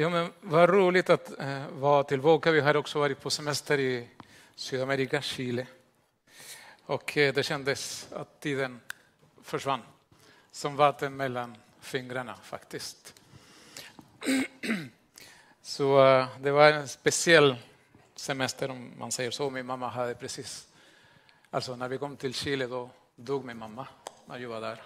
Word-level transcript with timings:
Ja, 0.00 0.08
men 0.08 0.32
vad 0.40 0.70
roligt 0.70 1.10
att 1.10 1.38
eh, 1.38 1.66
vara 1.68 2.04
tillbaka. 2.04 2.50
Vi 2.50 2.60
har 2.60 2.76
också 2.76 2.98
varit 2.98 3.20
på 3.20 3.30
semester 3.30 3.78
i 3.78 4.08
Sydamerika, 4.54 5.22
Chile. 5.22 5.66
Och 6.86 7.16
eh, 7.18 7.34
det 7.34 7.42
kändes 7.42 8.08
att 8.12 8.40
tiden 8.40 8.80
försvann 9.42 9.80
som 10.50 10.76
vatten 10.76 11.16
mellan 11.16 11.56
fingrarna 11.80 12.34
faktiskt. 12.42 13.14
Så 15.62 16.06
eh, 16.06 16.26
det 16.40 16.50
var 16.50 16.72
en 16.72 16.88
speciell 16.88 17.56
semester 18.14 18.70
om 18.70 18.92
man 18.98 19.12
säger 19.12 19.30
så. 19.30 19.50
Min 19.50 19.66
mamma 19.66 19.88
hade 19.88 20.14
precis, 20.14 20.68
alltså 21.50 21.76
när 21.76 21.88
vi 21.88 21.98
kom 21.98 22.16
till 22.16 22.34
Chile 22.34 22.66
då 22.66 22.90
dog 23.16 23.44
min 23.44 23.58
mamma 23.58 23.86
när 24.26 24.38
jag 24.38 24.48
var 24.48 24.60
där. 24.60 24.82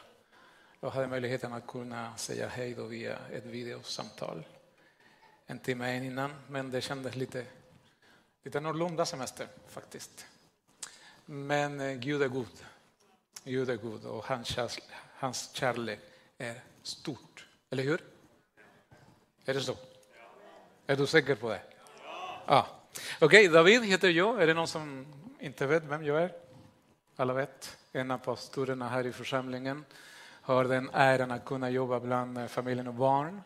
Jag 0.81 0.91
hade 0.91 1.07
möjligheten 1.07 1.53
att 1.53 1.67
kunna 1.67 2.17
säga 2.17 2.49
hej 2.49 2.75
då 2.75 2.85
via 2.85 3.19
ett 3.33 3.47
videosamtal 3.47 4.45
en 5.55 5.61
timme 5.61 5.97
innan, 5.97 6.35
men 6.49 6.71
det 6.71 6.81
kändes 6.81 7.17
lite, 7.17 7.45
lite 8.43 8.59
annorlunda 8.59 9.07
semester 9.07 9.47
faktiskt. 9.69 10.27
Men 11.27 11.81
eh, 11.81 11.93
Gud 11.93 12.23
är 12.23 12.29
god. 12.29 12.65
Gud 13.45 13.71
är 13.71 13.77
god 13.77 14.05
och 14.05 14.25
hans, 14.25 14.59
hans 15.17 15.55
kärlek 15.55 16.01
är 16.39 16.61
stort. 16.83 17.47
Eller 17.71 17.83
hur? 17.83 18.01
Är 19.45 19.55
det 19.55 19.61
så? 19.61 19.77
Är 20.87 20.97
du 20.97 21.07
säker 21.07 21.35
på 21.35 21.49
det? 21.49 21.61
Ja. 22.47 22.67
Okej, 23.21 23.27
okay, 23.27 23.49
David 23.49 23.85
heter 23.85 24.09
jag. 24.09 24.43
Är 24.43 24.47
det 24.47 24.55
någon 24.55 24.69
som 24.69 25.07
inte 25.41 25.67
vet 25.67 25.83
vem 25.83 26.05
jag 26.05 26.23
är? 26.23 26.33
Alla 27.17 27.33
vet. 27.33 27.79
En 27.93 28.11
av 28.11 28.19
pastorerna 28.19 28.89
här 28.89 29.07
i 29.07 29.13
församlingen 29.13 29.85
har 30.41 30.65
den 30.65 30.91
äran 30.93 31.31
att 31.31 31.45
kunna 31.45 31.71
jobba 31.71 32.01
bland 32.01 32.39
eh, 32.39 32.47
familjen 32.47 32.89
och 32.89 32.95
barn. 32.95 33.43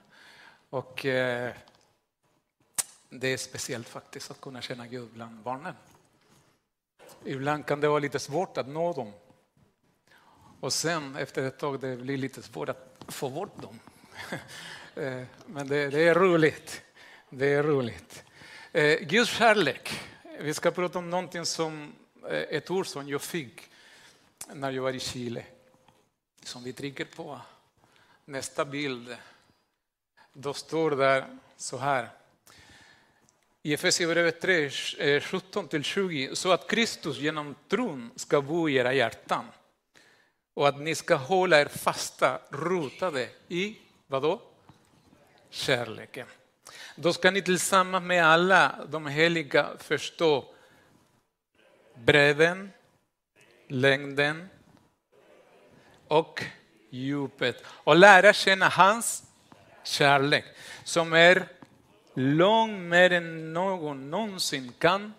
Och 0.71 1.07
eh, 1.07 1.53
det 3.09 3.29
är 3.29 3.37
speciellt 3.37 3.89
faktiskt 3.89 4.31
att 4.31 4.41
kunna 4.41 4.63
känna 4.63 4.87
Gud 4.87 5.09
bland 5.09 5.39
barnen. 5.39 5.75
Ibland 7.25 7.67
kan 7.67 7.81
det 7.81 7.89
vara 7.89 7.99
lite 7.99 8.19
svårt 8.19 8.57
att 8.57 8.69
nå 8.69 8.93
dem. 8.93 9.13
Och 10.61 10.73
sen 10.73 11.17
efter 11.17 11.43
ett 11.43 11.59
tag 11.59 11.81
det 11.81 11.97
blir 11.97 12.17
lite 12.17 12.43
svårt 12.43 12.69
att 12.69 13.05
få 13.09 13.31
bort 13.31 13.63
dem. 13.63 13.81
Eh, 14.95 15.25
men 15.47 15.69
det, 15.69 15.91
det, 15.91 16.09
är 16.09 16.15
roligt. 16.15 16.83
Det 17.31 17.47
är 17.47 17.63
roligt. 17.63 18.25
Eh, 18.73 18.99
Guds 18.99 19.31
kärlek. 19.31 20.01
Vi 20.41 20.55
ska 20.55 20.71
prata 20.71 20.99
om 20.99 21.11
någonting 21.11 21.47
som 21.47 21.93
eh, 22.29 22.31
ett 22.31 22.71
ord 22.71 22.87
som 22.87 23.09
jag 23.09 23.23
fick 23.23 23.71
när 24.53 24.71
jag 24.71 24.83
var 24.83 24.93
i 24.93 25.01
Chile. 25.01 25.45
Som 26.43 26.65
vi 26.65 26.73
trycker 26.73 27.05
på 27.05 27.41
nästa 28.25 28.65
bild. 28.65 29.17
Då 30.33 30.55
står 30.55 30.91
det 30.91 31.39
så 31.57 31.77
här. 31.77 32.18
I 33.69 33.73
Efesierbrevet 33.73 34.41
3, 34.41 34.69
17-20, 34.69 36.35
så 36.35 36.53
att 36.53 36.71
Kristus 36.71 37.19
genom 37.19 37.55
tron 37.69 38.11
ska 38.17 38.43
bo 38.43 38.69
i 38.69 38.75
era 38.75 38.93
hjärtan 38.93 39.45
och 40.55 40.69
att 40.69 40.81
ni 40.81 40.95
ska 40.95 41.15
hålla 41.15 41.61
er 41.61 41.67
fasta, 41.67 42.41
rotade 42.51 43.29
i, 43.49 43.79
vadå? 44.07 44.41
Kärleken. 45.51 46.27
Då 46.97 47.13
ska 47.13 47.31
ni 47.31 47.43
tillsammans 47.43 48.05
med 48.05 48.27
alla 48.27 48.87
de 48.89 49.07
heliga 49.07 49.69
förstå 49.79 50.55
bredden, 51.95 52.71
längden 53.67 54.49
och 56.07 56.45
djupet 56.91 57.65
och 57.67 57.97
lära 57.97 58.33
känna 58.33 58.69
hans 58.69 59.25
kärlek 59.85 60.45
som 60.85 61.13
är 61.13 61.58
långt 62.19 62.81
mer 62.81 63.13
än 63.13 63.53
någon 63.53 64.11
någonsin 64.11 64.73
kan 64.79 65.15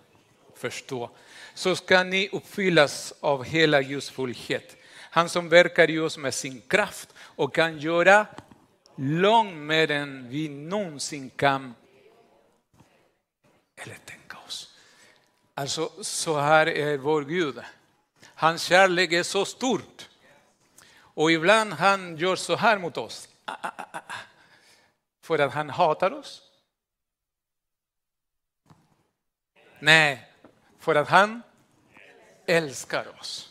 förstå. 0.55 1.09
Så 1.53 1.75
ska 1.75 2.03
ni 2.03 2.29
uppfyllas 2.31 3.13
av 3.19 3.43
hela 3.43 3.81
Guds 3.81 4.09
fullhet. 4.09 4.75
Han 5.11 5.29
som 5.29 5.49
verkar 5.49 5.89
i 5.89 5.99
oss 5.99 6.17
med 6.17 6.33
sin 6.33 6.61
kraft 6.61 7.13
och 7.19 7.55
kan 7.55 7.79
göra 7.79 8.25
långt 8.95 9.55
mer 9.55 9.91
än 9.91 10.29
vi 10.29 10.49
någonsin 10.49 11.29
kan 11.29 11.75
eller 13.75 13.95
tänka 14.05 14.37
oss. 14.47 14.75
Alltså, 15.53 15.91
så 16.01 16.39
här 16.39 16.67
är 16.67 16.97
vår 16.97 17.21
Gud. 17.21 17.59
Hans 18.25 18.63
kärlek 18.63 19.11
är 19.11 19.23
så 19.23 19.45
stort. 19.45 20.09
Och 20.91 21.31
ibland 21.31 21.73
han 21.73 22.17
gör 22.17 22.35
så 22.35 22.55
här 22.55 22.77
mot 22.77 22.97
oss. 22.97 23.29
Ah, 23.45 23.55
ah, 23.61 23.85
ah, 23.91 24.13
För 25.21 25.39
att 25.39 25.53
han 25.53 25.69
hatar 25.69 26.13
oss. 26.13 26.48
Nej, 29.79 30.27
för 30.79 30.95
att 30.95 31.07
han 31.07 31.41
älskar 32.45 33.05
oss. 33.19 33.49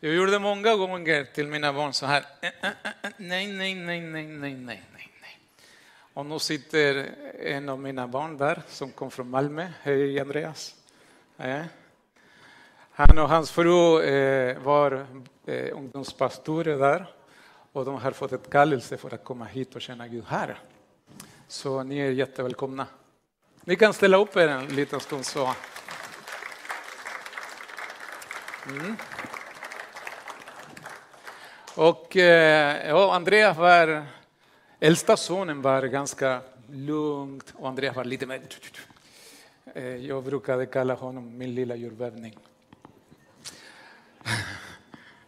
Jag 0.00 0.14
gjorde 0.14 0.38
många 0.38 0.76
gånger 0.76 1.24
till 1.24 1.46
mina 1.46 1.72
barn 1.72 1.92
så 1.92 2.06
här. 2.06 2.24
Eh, 2.40 2.50
eh, 2.62 2.70
eh, 3.02 3.10
nej, 3.16 3.46
nej, 3.46 3.74
nej, 3.74 4.00
nej, 4.00 4.26
nej, 4.26 4.54
nej, 4.64 4.82
nej. 5.20 5.40
Och 6.14 6.26
nu 6.26 6.38
sitter 6.38 7.10
en 7.42 7.68
av 7.68 7.78
mina 7.78 8.08
barn 8.08 8.36
där 8.36 8.62
som 8.68 8.90
kom 8.90 9.10
från 9.10 9.30
Malmö. 9.30 9.68
Hej 9.82 10.20
Andreas. 10.20 10.74
Han 12.90 13.18
och 13.18 13.28
hans 13.28 13.50
fru 13.50 14.54
var 14.54 15.06
ungdomspastorer 15.72 16.78
där 16.78 17.06
och 17.72 17.84
de 17.84 17.94
har 17.94 18.12
fått 18.12 18.32
ett 18.32 18.50
kallelse 18.50 18.96
för 18.96 19.14
att 19.14 19.24
komma 19.24 19.44
hit 19.44 19.74
och 19.74 19.80
känna 19.80 20.08
Gud 20.08 20.24
här. 20.28 20.58
Så 21.48 21.82
ni 21.82 21.98
är 21.98 22.10
jättevälkomna. 22.10 22.86
Ni 23.64 23.76
kan 23.76 23.94
ställa 23.94 24.16
upp 24.16 24.36
er 24.36 24.48
en 24.48 24.66
liten 24.66 25.00
stund 25.00 25.26
så. 25.26 25.54
Mm. 28.68 28.96
Och 31.74 32.16
eh, 32.16 32.88
ja, 32.88 33.14
Andreas 33.14 33.56
var, 33.56 34.06
äldsta 34.80 35.16
sonen 35.16 35.62
var 35.62 35.82
ganska 35.82 36.40
lugnt 36.68 37.54
och 37.56 37.68
Andreas 37.68 37.96
var 37.96 38.04
lite 38.04 38.26
mer... 38.26 38.42
Eh, 39.74 39.96
jag 39.96 40.24
brukade 40.24 40.66
kalla 40.66 40.94
honom 40.94 41.38
min 41.38 41.54
lilla 41.54 41.74
jordbävning. 41.74 42.38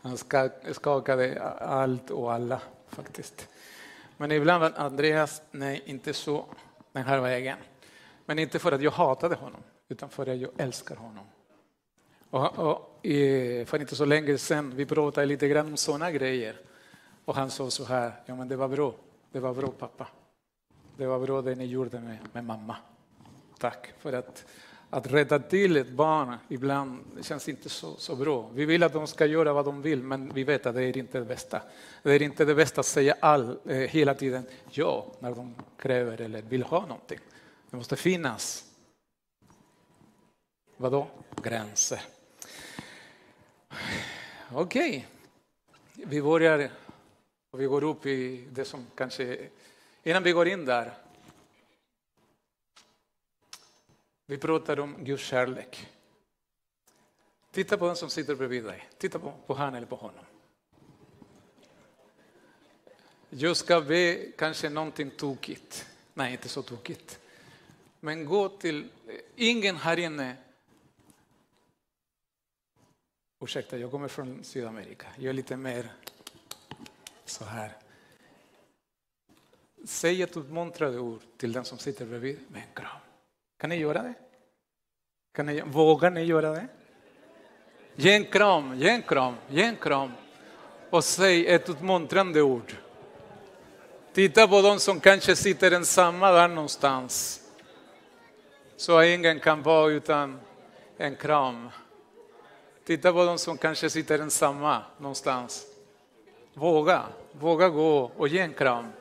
Han 0.03 0.19
skakade 0.73 1.43
allt 1.61 2.11
och 2.11 2.33
alla 2.33 2.61
faktiskt. 2.89 3.49
Men 4.17 4.33
ibland 4.33 4.61
var 4.61 4.73
Andreas, 4.77 5.43
nej 5.51 5.83
inte 5.87 6.15
så 6.15 6.45
den 6.93 7.05
här 7.05 7.21
vägen. 7.21 7.59
Men 8.33 8.39
inte 8.39 8.59
för 8.59 8.73
att 8.73 8.83
jag 8.83 8.91
hatade 8.91 9.35
honom, 9.35 9.61
utan 9.89 10.09
för 10.09 10.27
att 10.27 10.39
jag 10.39 10.51
älskar 10.57 10.97
honom. 10.97 11.25
Och, 12.31 12.59
och, 12.59 13.01
för 13.67 13.81
inte 13.81 13.97
så 13.97 14.05
länge 14.05 14.39
sedan, 14.39 14.73
vi 14.77 14.87
pratade 14.87 15.27
lite 15.27 15.49
grann 15.49 15.67
om 15.67 15.77
sådana 15.77 16.11
grejer. 16.11 16.57
Och 17.25 17.35
han 17.35 17.51
sa 17.51 17.71
så 17.71 17.85
här, 17.85 18.13
ja 18.27 18.35
men 18.35 18.49
det 18.49 18.57
var 18.57 18.69
bra, 18.69 18.95
det 19.33 19.41
var 19.41 19.55
bra 19.55 19.69
pappa. 19.79 20.09
Det 20.97 21.07
var 21.07 21.21
bra 21.21 21.43
det 21.43 21.55
ni 21.55 21.65
gjorde 21.65 22.01
med, 22.01 22.19
med 22.33 22.45
mamma. 22.45 22.77
Tack 23.59 23.95
för 23.99 24.13
att, 24.13 24.45
att 24.91 25.13
rätta 25.13 25.39
till 25.39 25.77
ett 25.77 25.91
barn 25.91 26.37
ibland 26.49 27.01
känns 27.23 27.49
inte 27.49 27.69
så, 27.69 27.97
så 27.97 28.17
bra. 28.17 28.51
Vi 28.55 28.65
vill 28.65 28.83
att 28.83 28.93
de 28.93 29.07
ska 29.07 29.27
göra 29.27 29.53
vad 29.53 29.65
de 29.65 29.83
vill, 29.83 30.03
men 30.03 30.33
vi 30.35 30.45
vet 30.45 30.67
att 30.67 30.75
det 30.75 30.83
är 30.83 30.97
inte 30.97 31.19
det 31.19 31.25
bästa. 31.25 31.63
Det 32.03 32.13
är 32.13 32.23
inte 32.23 32.45
det 32.45 32.55
bästa 32.55 32.81
att 32.81 32.87
säga 32.87 33.17
all, 33.21 33.59
eh, 33.67 33.77
hela 33.77 34.15
tiden 34.15 34.47
ja 34.71 35.07
när 35.19 35.35
de 35.35 35.55
kräver 35.77 36.21
eller 36.21 36.43
vill 36.43 36.63
ha 36.63 36.81
någonting. 36.81 37.19
Det 37.73 37.77
måste 37.77 37.97
finnas, 37.97 38.65
vadå, 40.77 41.11
gränser. 41.43 42.03
Okej, 44.53 45.09
okay. 45.95 46.05
vi 46.07 46.23
börjar 46.23 46.71
och 47.51 47.61
vi 47.61 47.67
går 47.67 47.85
upp 47.85 48.07
i 48.07 48.47
det 48.51 48.65
som 48.65 48.87
kanske, 48.95 49.49
innan 50.03 50.23
vi 50.23 50.33
går 50.33 50.49
in 50.49 50.65
där. 50.65 50.95
Vi 54.27 54.39
pratar 54.39 54.81
om 54.81 55.05
Guds 55.05 55.23
kärlek. 55.25 55.89
Titta 57.51 57.79
på 57.79 57.87
den 57.87 57.97
som 57.97 58.11
sitter 58.11 58.35
bredvid 58.35 58.65
dig. 58.65 58.89
Titta 58.99 59.19
på, 59.19 59.33
på 59.47 59.55
han 59.55 59.75
eller 59.75 59.87
på 59.87 59.97
honom. 59.97 60.25
Jag 63.31 63.57
ska 63.57 63.81
be 63.81 64.33
kanske 64.39 64.69
någonting 64.69 65.11
tokigt. 65.11 65.87
Nej, 66.15 66.33
inte 66.33 66.49
så 66.49 66.63
tokigt. 66.63 67.19
Men 68.05 68.25
gå 68.25 68.49
till, 68.49 68.89
eh, 69.09 69.15
ingen 69.37 69.77
här 69.77 69.99
inne 69.99 70.37
Ursäkta, 73.43 73.79
jag 73.79 73.91
kommer 73.91 74.09
från 74.09 74.45
Sydamerika. 74.45 75.07
Jag 75.17 75.29
är 75.29 75.33
lite 75.33 75.57
mer 75.57 75.93
så 77.25 77.45
här. 77.45 77.73
Säg 79.85 80.23
ett 80.23 80.37
uppmuntrande 80.37 80.99
ord 80.99 81.21
till 81.37 81.53
den 81.53 81.65
som 81.65 81.79
sitter 81.79 82.07
bredvid 82.07 82.39
med 82.49 82.63
en 82.63 82.75
kram. 82.75 83.01
Kan 83.59 83.71
ni 83.71 83.77
göra 83.77 84.03
det? 84.03 84.15
Kan 85.35 85.47
ni, 85.47 85.61
vågar 85.61 86.11
ni 86.11 86.25
göra 86.25 86.51
det? 86.51 86.69
Ge 87.95 88.13
en 88.13 88.25
kram, 88.25 88.79
ge 88.79 88.89
en 88.89 89.03
kram, 89.03 89.35
ge 89.49 89.63
en 89.63 89.77
kram 89.77 90.13
och 90.91 91.05
säg 91.05 91.47
ett 91.47 91.69
uppmuntrande 91.69 92.43
ord. 92.43 92.77
Titta 94.13 94.49
på 94.49 94.63
de 94.63 94.79
som 94.79 95.01
kanske 95.01 95.37
sitter 95.37 95.71
ensamma 95.71 96.33
där 96.33 96.49
någonstans. 96.49 97.42
Så 98.83 99.03
ingen 99.03 99.41
kan 99.41 99.63
vara 99.63 99.91
utan 99.91 100.41
en 100.97 101.17
kram. 101.17 101.69
Titta 102.85 103.13
på 103.13 103.25
de 103.25 103.39
som 103.39 103.59
kanske 103.59 103.91
sitter 103.91 104.19
ensamma 104.19 104.83
någonstans. 104.99 105.67
Våga, 106.55 107.03
våga 107.33 107.69
gå 107.69 108.11
och 108.17 108.29
ge 108.29 108.39
en 108.39 108.53
kram. 108.53 108.93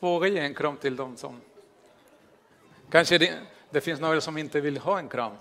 Våga 0.00 0.28
ge 0.28 0.38
en 0.38 0.54
kram 0.54 0.76
till 0.76 0.96
dem 0.96 1.16
som... 1.16 1.40
Kanske 2.90 3.18
det, 3.18 3.38
det 3.70 3.80
finns 3.80 4.00
några 4.00 4.20
som 4.20 4.38
inte 4.38 4.60
vill 4.60 4.78
ha 4.78 4.98
en 4.98 5.08
kram. 5.08 5.32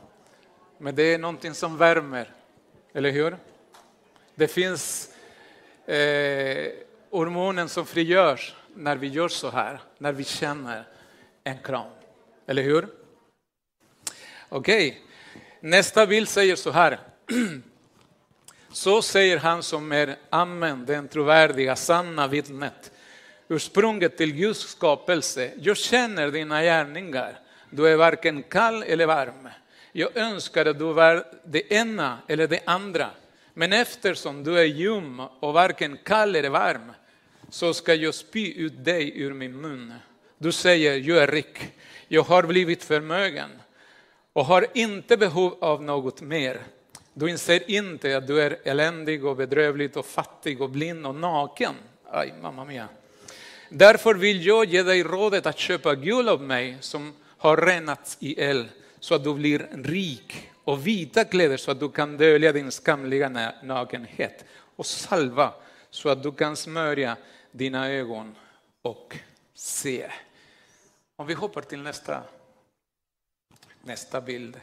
Men 0.78 0.96
det 0.96 1.04
är 1.04 1.18
någonting 1.18 1.54
som 1.54 1.78
värmer, 1.78 2.34
eller 2.94 3.12
hur? 3.12 3.38
Det 4.36 4.48
finns 4.48 5.14
eh, 5.86 6.72
hormonen 7.10 7.70
som 7.70 7.86
frigörs 7.86 8.56
när 8.74 8.96
vi 8.96 9.08
gör 9.08 9.28
så 9.28 9.50
här, 9.50 9.82
när 9.98 10.14
vi 10.14 10.24
känner 10.24 10.88
en 11.44 11.58
kram. 11.58 11.88
Eller 12.50 12.64
hur? 12.64 12.88
Okej, 14.50 14.88
okay. 14.88 15.00
nästa 15.60 16.08
bild 16.08 16.30
säger 16.30 16.56
så 16.56 16.72
här. 16.72 17.00
Så 18.72 19.02
säger 19.02 19.38
han 19.38 19.64
som 19.64 19.92
är 19.92 20.16
Amen, 20.30 20.86
den 20.86 21.08
trovärdiga, 21.08 21.76
sanna 21.76 22.28
vittnet, 22.28 22.92
ursprunget 23.48 24.18
till 24.18 24.36
Guds 24.36 24.60
skapelse. 24.60 25.52
Jag 25.58 25.78
känner 25.78 26.32
dina 26.32 26.64
gärningar. 26.64 27.40
Du 27.70 27.88
är 27.88 27.96
varken 27.96 28.44
kall 28.44 28.84
eller 28.84 29.06
varm. 29.06 29.50
Jag 29.92 30.18
önskar 30.18 30.66
att 30.66 30.80
du 30.80 30.94
var 30.94 31.26
det 31.44 31.74
ena 31.74 32.18
eller 32.28 32.48
det 32.48 32.62
andra. 32.66 33.10
Men 33.54 33.74
eftersom 33.74 34.44
du 34.44 34.60
är 34.60 34.66
ljum 34.66 35.20
och 35.20 35.54
varken 35.54 35.98
kall 36.04 36.36
eller 36.36 36.50
varm 36.50 36.92
så 37.50 37.74
ska 37.74 37.94
jag 37.94 38.14
spy 38.14 38.54
ut 38.54 38.86
dig 38.86 39.22
ur 39.22 39.34
min 39.34 39.62
mun. 39.62 39.94
Du 40.38 40.52
säger, 40.52 40.98
jag 40.98 41.24
är 41.24 41.28
rik, 41.28 41.60
jag 42.12 42.24
har 42.24 42.44
blivit 42.44 42.84
förmögen 42.84 43.50
och 44.34 44.46
har 44.46 44.68
inte 44.74 45.18
behov 45.18 45.58
av 45.62 45.84
något 45.84 46.22
mer. 46.22 46.60
Du 47.14 47.30
inser 47.30 47.72
inte 47.72 48.18
att 48.18 48.28
du 48.28 48.42
är 48.42 48.58
eländig 48.64 49.26
och 49.26 49.36
bedrövlig 49.36 49.98
och 49.98 50.06
fattig 50.06 50.62
och 50.62 50.70
blind 50.70 51.06
och 51.06 51.16
naken. 51.16 51.76
Aj, 52.12 52.34
mamma 52.42 52.66
mia. 52.66 52.88
Därför 53.70 54.14
vill 54.14 54.46
jag 54.46 54.66
ge 54.66 54.84
dig 54.84 55.04
rådet 55.04 55.46
att 55.46 55.58
köpa 55.60 55.96
guld 55.96 56.30
av 56.30 56.42
mig 56.42 56.78
som 56.80 57.14
har 57.38 57.58
renats 57.58 58.18
i 58.20 58.42
eld 58.42 58.70
så 59.00 59.16
att 59.16 59.24
du 59.24 59.34
blir 59.34 59.68
rik 59.84 60.50
och 60.64 60.88
vita 60.88 61.24
kläder 61.24 61.58
så 61.58 61.72
att 61.72 61.80
du 61.80 61.90
kan 61.90 62.18
dölja 62.18 62.52
din 62.54 62.72
skamliga 62.72 63.54
nakenhet 63.64 64.46
och 64.76 64.86
salva 64.86 65.54
så 65.90 66.10
att 66.10 66.24
du 66.24 66.32
kan 66.32 66.56
smörja 66.56 67.18
dina 67.52 67.90
ögon 67.90 68.36
och 68.82 69.18
se. 69.54 70.10
Om 71.20 71.28
vi 71.28 71.34
hoppar 71.34 71.62
till 71.62 71.82
nästa, 71.82 72.24
nästa 73.84 74.22
bild. 74.22 74.60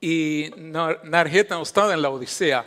I 0.00 0.50
närheten 0.56 1.58
av 1.58 1.64
staden 1.64 2.02
Laodicea, 2.02 2.64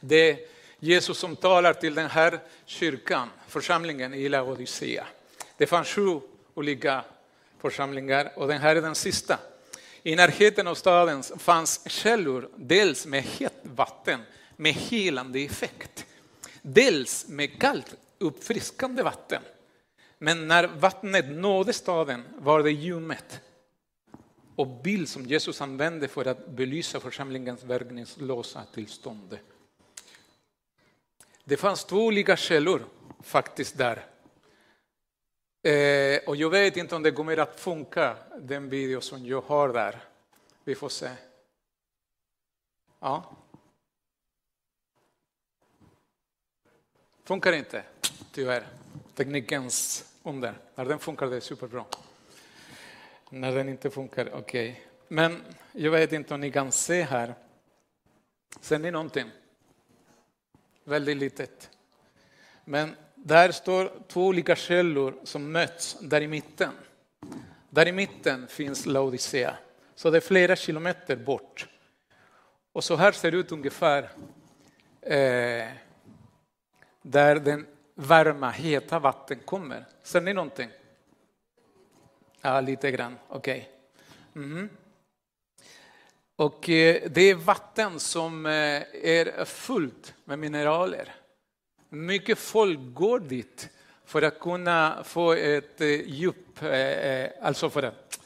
det 0.00 0.30
är 0.30 0.38
Jesus 0.78 1.18
som 1.18 1.36
talar 1.36 1.74
till 1.74 1.94
den 1.94 2.10
här 2.10 2.40
kyrkan, 2.66 3.30
församlingen 3.48 4.14
i 4.14 4.28
Laodicea. 4.28 5.06
Det 5.56 5.66
fanns 5.66 5.88
sju 5.88 6.20
olika 6.54 7.04
församlingar 7.58 8.32
och 8.36 8.48
den 8.48 8.60
här 8.60 8.76
är 8.76 8.82
den 8.82 8.94
sista. 8.94 9.38
I 10.02 10.16
närheten 10.16 10.66
av 10.66 10.74
staden 10.74 11.22
fanns 11.22 11.90
källor, 11.90 12.48
dels 12.56 13.06
med 13.06 13.22
hett 13.22 13.60
vatten 13.62 14.20
med 14.56 14.72
helande 14.72 15.40
effekt. 15.40 16.06
Dels 16.62 17.28
med 17.28 17.60
kallt 17.60 17.96
uppfriskande 18.18 19.02
vatten. 19.02 19.42
Men 20.18 20.48
när 20.48 20.66
vattnet 20.66 21.30
nådde 21.30 21.72
staden 21.72 22.24
var 22.38 22.62
det 22.62 22.70
ljummet. 22.70 23.40
Och 24.56 24.66
bild 24.66 25.08
som 25.08 25.26
Jesus 25.26 25.60
använde 25.60 26.08
för 26.08 26.24
att 26.24 26.46
belysa 26.46 27.00
församlingens 27.00 27.64
verkningslösa 27.64 28.64
tillstånd. 28.74 29.38
Det 31.44 31.56
fanns 31.56 31.84
två 31.84 31.96
olika 31.96 32.36
källor 32.36 32.84
faktiskt 33.22 33.78
där. 33.78 34.06
Eh, 35.62 36.28
och 36.28 36.36
jag 36.36 36.50
vet 36.50 36.76
inte 36.76 36.96
om 36.96 37.02
det 37.02 37.12
kommer 37.12 37.36
att 37.36 37.60
funka, 37.60 38.16
den 38.38 38.68
video 38.68 39.00
som 39.00 39.26
jag 39.26 39.40
har 39.40 39.72
där. 39.72 40.04
Vi 40.64 40.74
får 40.74 40.88
se. 40.88 41.10
Ja. 43.00 43.36
Funkar 47.24 47.52
inte, 47.52 47.82
tyvärr. 48.32 48.66
Teknikens 49.14 50.04
under. 50.22 50.54
När 50.74 50.84
den 50.84 50.98
funkar 50.98 51.26
det 51.26 51.36
är 51.36 51.40
superbra. 51.40 51.84
När 53.30 53.54
den 53.54 53.68
inte 53.68 53.90
funkar, 53.90 54.28
okej. 54.34 54.70
Okay. 54.70 54.82
Men 55.08 55.42
jag 55.72 55.90
vet 55.90 56.12
inte 56.12 56.34
om 56.34 56.40
ni 56.40 56.50
kan 56.50 56.72
se 56.72 57.02
här. 57.02 57.34
Ser 58.60 58.78
ni 58.78 58.90
någonting? 58.90 59.30
Väldigt 60.84 61.16
litet. 61.16 61.70
Men 62.64 62.96
där 63.14 63.52
står 63.52 63.92
två 64.08 64.26
olika 64.26 64.56
källor 64.56 65.14
som 65.24 65.52
möts 65.52 65.96
där 66.00 66.20
i 66.20 66.28
mitten. 66.28 66.72
Där 67.70 67.88
i 67.88 67.92
mitten 67.92 68.46
finns 68.48 68.86
Laodicea. 68.86 69.56
Så 69.94 70.10
det 70.10 70.16
är 70.16 70.20
flera 70.20 70.56
kilometer 70.56 71.16
bort. 71.16 71.68
Och 72.72 72.84
så 72.84 72.96
här 72.96 73.12
ser 73.12 73.30
det 73.30 73.36
ut 73.36 73.52
ungefär 73.52 74.10
eh, 75.00 75.83
där 77.06 77.36
den 77.36 77.66
varma, 77.94 78.50
heta 78.50 78.98
vatten 78.98 79.38
kommer. 79.44 79.84
Ser 80.02 80.20
ni 80.20 80.32
någonting? 80.32 80.68
Ja, 82.40 82.60
lite 82.60 82.90
grann. 82.90 83.18
Okej. 83.28 83.70
Okay. 84.32 84.44
Mm. 84.44 84.68
Och 86.36 86.68
eh, 86.68 87.02
det 87.10 87.20
är 87.20 87.34
vatten 87.34 88.00
som 88.00 88.46
eh, 88.46 88.52
är 89.02 89.44
fullt 89.44 90.14
med 90.24 90.38
mineraler. 90.38 91.14
Mycket 91.88 92.38
folk 92.38 92.78
går 92.94 93.20
dit 93.20 93.68
för 94.04 94.22
att 94.22 94.40
kunna 94.40 95.04
få 95.04 95.32
ett 95.32 95.80
eh, 95.80 95.88
djup, 95.88 96.58
alltså 97.42 97.70
för 97.70 97.82
att, 97.82 98.20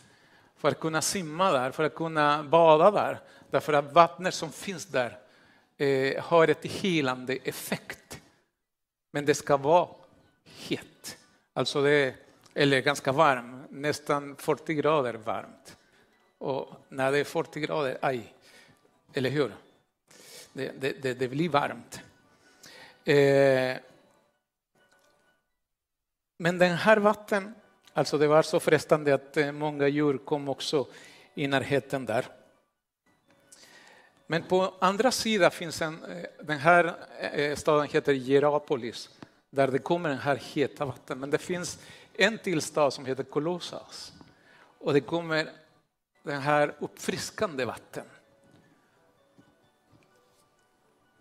för 0.56 0.68
att 0.68 0.80
kunna 0.80 1.02
simma 1.02 1.52
där, 1.52 1.70
för 1.70 1.84
att 1.84 1.94
kunna 1.94 2.42
bada 2.42 2.90
där. 2.90 3.20
Därför 3.50 3.72
att 3.72 3.92
vattnet 3.92 4.34
som 4.34 4.52
finns 4.52 4.86
där 4.86 5.18
har 6.20 6.48
ett 6.48 6.64
helande 6.64 7.38
effekt. 7.44 8.17
Men 9.10 9.24
det 9.24 9.34
ska 9.34 9.56
vara 9.56 9.88
hett, 10.68 11.18
alltså 11.52 11.82
det, 11.82 12.14
eller 12.54 12.80
ganska 12.80 13.12
varmt, 13.12 13.70
nästan 13.70 14.36
40 14.36 14.74
grader 14.74 15.14
varmt. 15.14 15.76
Och 16.38 16.68
när 16.88 17.12
det 17.12 17.18
är 17.18 17.24
40 17.24 17.60
grader, 17.60 17.98
aj, 18.02 18.34
eller 19.12 19.30
hur? 19.30 19.52
Det, 20.52 21.02
det, 21.02 21.14
det 21.14 21.28
blir 21.28 21.48
varmt. 21.48 22.00
Eh, 23.04 23.76
men 26.38 26.58
den 26.58 26.76
här 26.76 26.96
vatten, 26.96 27.54
alltså 27.92 28.18
det 28.18 28.26
var 28.26 28.42
så 28.42 28.60
frestande 28.60 29.14
att 29.14 29.36
eh, 29.36 29.52
många 29.52 29.88
djur 29.88 30.18
kom 30.18 30.48
också 30.48 30.86
i 31.34 31.46
närheten 31.46 32.06
där. 32.06 32.26
Men 34.30 34.42
på 34.42 34.74
andra 34.78 35.10
sidan 35.10 35.50
finns 35.50 35.82
en, 35.82 36.04
eh, 36.04 36.24
den 36.42 36.58
här 36.58 36.94
eh, 37.18 37.56
staden 37.56 37.88
heter 37.88 38.12
Hierapolis, 38.12 39.10
där 39.50 39.68
det 39.68 39.78
kommer 39.78 40.08
den 40.08 40.18
här 40.18 40.36
heta 40.36 40.84
vatten. 40.84 41.20
Men 41.20 41.30
det 41.30 41.38
finns 41.38 41.78
en 42.14 42.38
till 42.38 42.62
stad 42.62 42.92
som 42.92 43.06
heter 43.06 43.22
Kolossas. 43.22 44.12
Och 44.78 44.92
det 44.92 45.00
kommer 45.00 45.50
den 46.22 46.40
här 46.40 46.74
uppfriskande 46.78 47.64
vatten. 47.64 48.04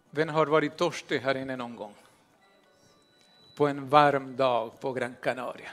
Vem 0.10 0.30
har 0.30 0.46
varit 0.46 0.78
törstig 0.78 1.20
här 1.20 1.36
inne 1.36 1.56
någon 1.56 1.76
gång? 1.76 1.94
På 3.56 3.68
en 3.68 3.90
varm 3.90 4.36
dag 4.36 4.80
på 4.80 4.94
Gran 4.94 5.16
Canaria. 5.22 5.72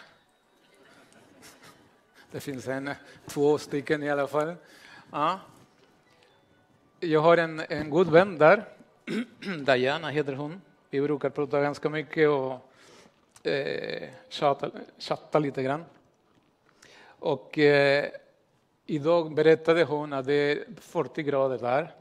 Det 2.31 2.41
finns 2.41 2.69
en, 2.69 2.95
två 3.27 3.59
stycken 3.59 4.03
i 4.03 4.11
alla 4.11 4.27
fall. 4.27 4.55
Ja. 5.11 5.41
Jag 7.05 7.21
har 7.21 7.37
en, 7.37 7.63
en 7.69 7.91
god 7.91 8.11
vän 8.11 8.39
där, 8.39 8.65
Diana 9.65 10.09
heter 10.09 10.33
hon. 10.33 10.61
Vi 10.91 11.01
brukar 11.01 11.31
prata 11.31 11.61
ganska 11.61 11.89
mycket 11.89 12.29
och 12.29 13.47
eh, 13.47 14.09
chatta, 14.29 14.71
chatta 14.99 15.39
lite 15.39 15.63
grann. 15.63 15.85
Och 17.07 17.59
eh, 17.59 18.11
idag 18.87 19.35
berättade 19.35 19.85
hon 19.85 20.13
att 20.13 20.27
det 20.27 20.35
är 20.35 20.65
40 20.81 21.23
grader 21.23 21.59
där 21.59 21.95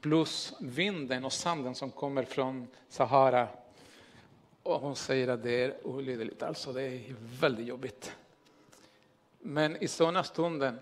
plus 0.00 0.52
vinden 0.60 1.24
och 1.24 1.32
sanden 1.32 1.74
som 1.74 1.90
kommer 1.90 2.22
från 2.22 2.66
Sahara. 2.88 3.48
Och 4.62 4.80
hon 4.80 4.96
säger 4.96 5.28
att 5.28 5.42
det 5.42 5.64
är 5.64 5.86
olidligt, 5.86 6.42
alltså 6.42 6.72
det 6.72 6.82
är 6.82 7.14
väldigt 7.18 7.66
jobbigt. 7.66 8.16
Men 9.38 9.76
i 9.76 9.88
sådana 9.88 10.24
stunder, 10.24 10.74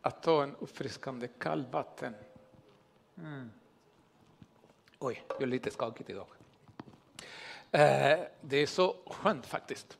att 0.00 0.22
ta 0.22 0.42
en 0.42 0.56
uppfriskande 0.58 1.28
kallvatten 1.38 2.14
Mm. 3.18 3.50
Oj, 4.98 5.22
jag 5.28 5.42
är 5.42 5.46
lite 5.46 5.70
skakigt 5.70 6.10
idag. 6.10 6.26
Eh, 7.70 8.18
det 8.40 8.56
är 8.56 8.66
så 8.66 8.96
skönt 9.06 9.46
faktiskt. 9.46 9.98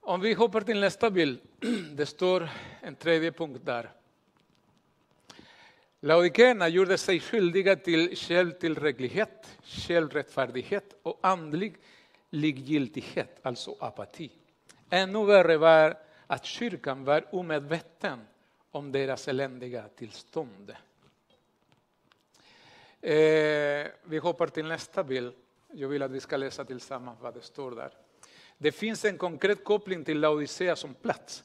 Om 0.00 0.20
vi 0.20 0.34
hoppar 0.34 0.60
till 0.60 0.80
nästa 0.80 1.10
bild. 1.10 1.40
Det 1.92 2.06
står 2.06 2.48
en 2.80 2.94
tredje 2.94 3.32
punkt 3.32 3.60
där. 3.64 3.90
Laodikeerna 6.00 6.68
gjorde 6.68 6.98
sig 6.98 7.20
skyldiga 7.20 7.76
till 7.76 8.16
självtillräcklighet, 8.16 9.58
självrättfärdighet 9.62 10.94
och 11.02 11.18
andlig 11.22 11.76
likgiltighet, 12.30 13.38
alltså 13.42 13.76
apati. 13.80 14.30
Ännu 14.90 15.26
värre 15.26 15.56
var 15.56 15.98
att 16.26 16.44
kyrkan 16.44 17.04
var 17.04 17.34
omedveten 17.34 18.26
om 18.70 18.92
deras 18.92 19.28
eländiga 19.28 19.88
tillstånd. 19.96 20.72
Eh, 23.02 23.86
vi 24.04 24.18
hoppar 24.22 24.46
till 24.46 24.66
nästa 24.66 25.04
bild. 25.04 25.32
Jag 25.72 25.88
vill 25.88 26.02
att 26.02 26.10
vi 26.10 26.20
ska 26.20 26.36
läsa 26.36 26.64
tillsammans 26.64 27.18
vad 27.20 27.34
det 27.34 27.42
står 27.42 27.70
där. 27.70 27.92
Det 28.58 28.72
finns 28.72 29.04
en 29.04 29.18
konkret 29.18 29.64
koppling 29.64 30.04
till 30.04 30.20
Laodicea 30.20 30.76
som 30.76 30.94
plats. 30.94 31.44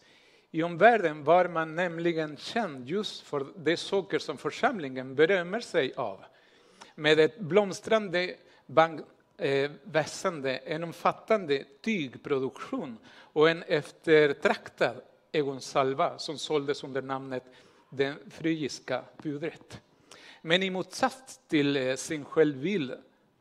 I 0.52 0.64
omvärlden 0.64 1.24
var 1.24 1.48
man 1.48 1.76
nämligen 1.76 2.38
känd 2.38 2.90
just 2.90 3.22
för 3.22 3.46
de 3.56 3.78
saker 3.78 4.20
som 4.20 4.38
församlingen 4.38 5.16
berömmer 5.16 5.60
sig 5.60 5.94
av. 5.96 6.24
Med 6.96 7.20
ett 7.20 7.40
blomstrande 7.40 8.36
bankväsende, 8.66 10.58
eh, 10.58 10.76
en 10.76 10.84
omfattande 10.84 11.64
tygproduktion 11.82 12.98
och 13.08 13.50
en 13.50 13.64
eftertraktad 13.64 15.02
ögonsalva 15.32 16.18
som 16.18 16.38
såldes 16.38 16.84
under 16.84 17.02
namnet 17.02 17.44
den 17.90 18.16
frygiska 18.30 19.04
pudret. 19.18 19.82
Men 20.48 20.64
i 20.64 20.70
motsats 20.70 21.40
till 21.48 21.78
eh, 21.78 21.96
sin 21.96 22.26
självbild 22.26 22.94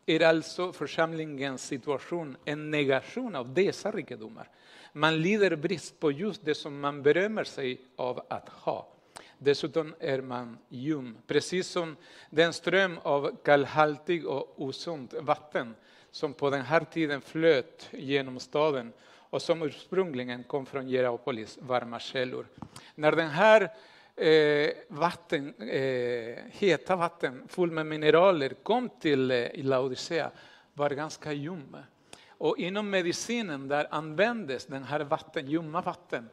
är 0.06 0.20
alltså 0.20 0.73
församlingens 0.73 1.66
situation 1.66 2.37
en 2.44 2.70
negation 2.70 3.37
av 3.37 3.54
dessa 3.54 3.90
rikedomar. 3.90 4.49
Man 4.92 5.23
lider 5.23 5.56
brist 5.56 6.00
på 6.00 6.12
just 6.12 6.44
det 6.44 6.54
som 6.54 6.80
man 6.80 7.02
berömmer 7.02 7.44
sig 7.44 7.80
av 7.96 8.26
att 8.28 8.49
ha. 8.49 8.88
Dessutom 9.38 9.94
är 10.00 10.20
man 10.20 10.58
ljum, 10.68 11.16
precis 11.26 11.66
som 11.66 11.96
den 12.30 12.52
ström 12.52 12.99
av 13.02 13.37
kallhaltig 13.44 14.26
och 14.26 14.62
osunt 14.62 15.14
vatten 15.14 15.75
som 16.11 16.32
på 16.32 16.50
den 16.50 16.62
här 16.62 16.84
tiden 16.84 17.20
flöt 17.20 17.88
genom 17.90 18.40
staden 18.40 18.92
och 19.06 19.42
som 19.42 19.62
ursprungligen 19.62 20.44
kom 20.44 20.66
från 20.66 20.88
Gerapolis 20.88 21.58
varma 21.61 22.00
källor. 22.00 22.46
När 22.94 23.12
den 23.12 23.30
här 23.30 23.70
eh, 24.16 24.71
vatten, 24.88 25.54
eh, 25.54 26.44
heta 26.50 26.97
vatten 26.97 27.49
full 27.49 27.71
med 27.71 27.87
mineraler 27.87 28.54
kom 28.62 28.88
till 28.88 29.30
eh, 29.30 29.49
Laodicea 29.54 30.30
var 30.73 30.90
ganska 30.90 31.33
ljum. 31.33 31.76
Och 32.28 32.59
inom 32.59 32.90
medicinen 32.90 33.68
där 33.68 33.87
användes 33.90 34.66
den 34.66 34.85
här 34.85 35.00
vatten, 35.00 35.47
ljumma 35.47 35.80
vatten 35.80 36.28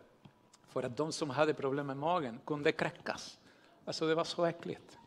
för 0.69 0.83
att 0.83 0.97
de 0.97 1.11
som 1.11 1.29
hade 1.29 1.53
problem 1.53 1.87
med 1.87 1.97
magen 1.97 2.39
kunde 2.45 2.71
kräckas. 2.71 3.39
Alltså 3.85 4.07
det 4.07 4.15
var 4.15 4.23
så 4.23 4.45
äckligt. 4.45 4.97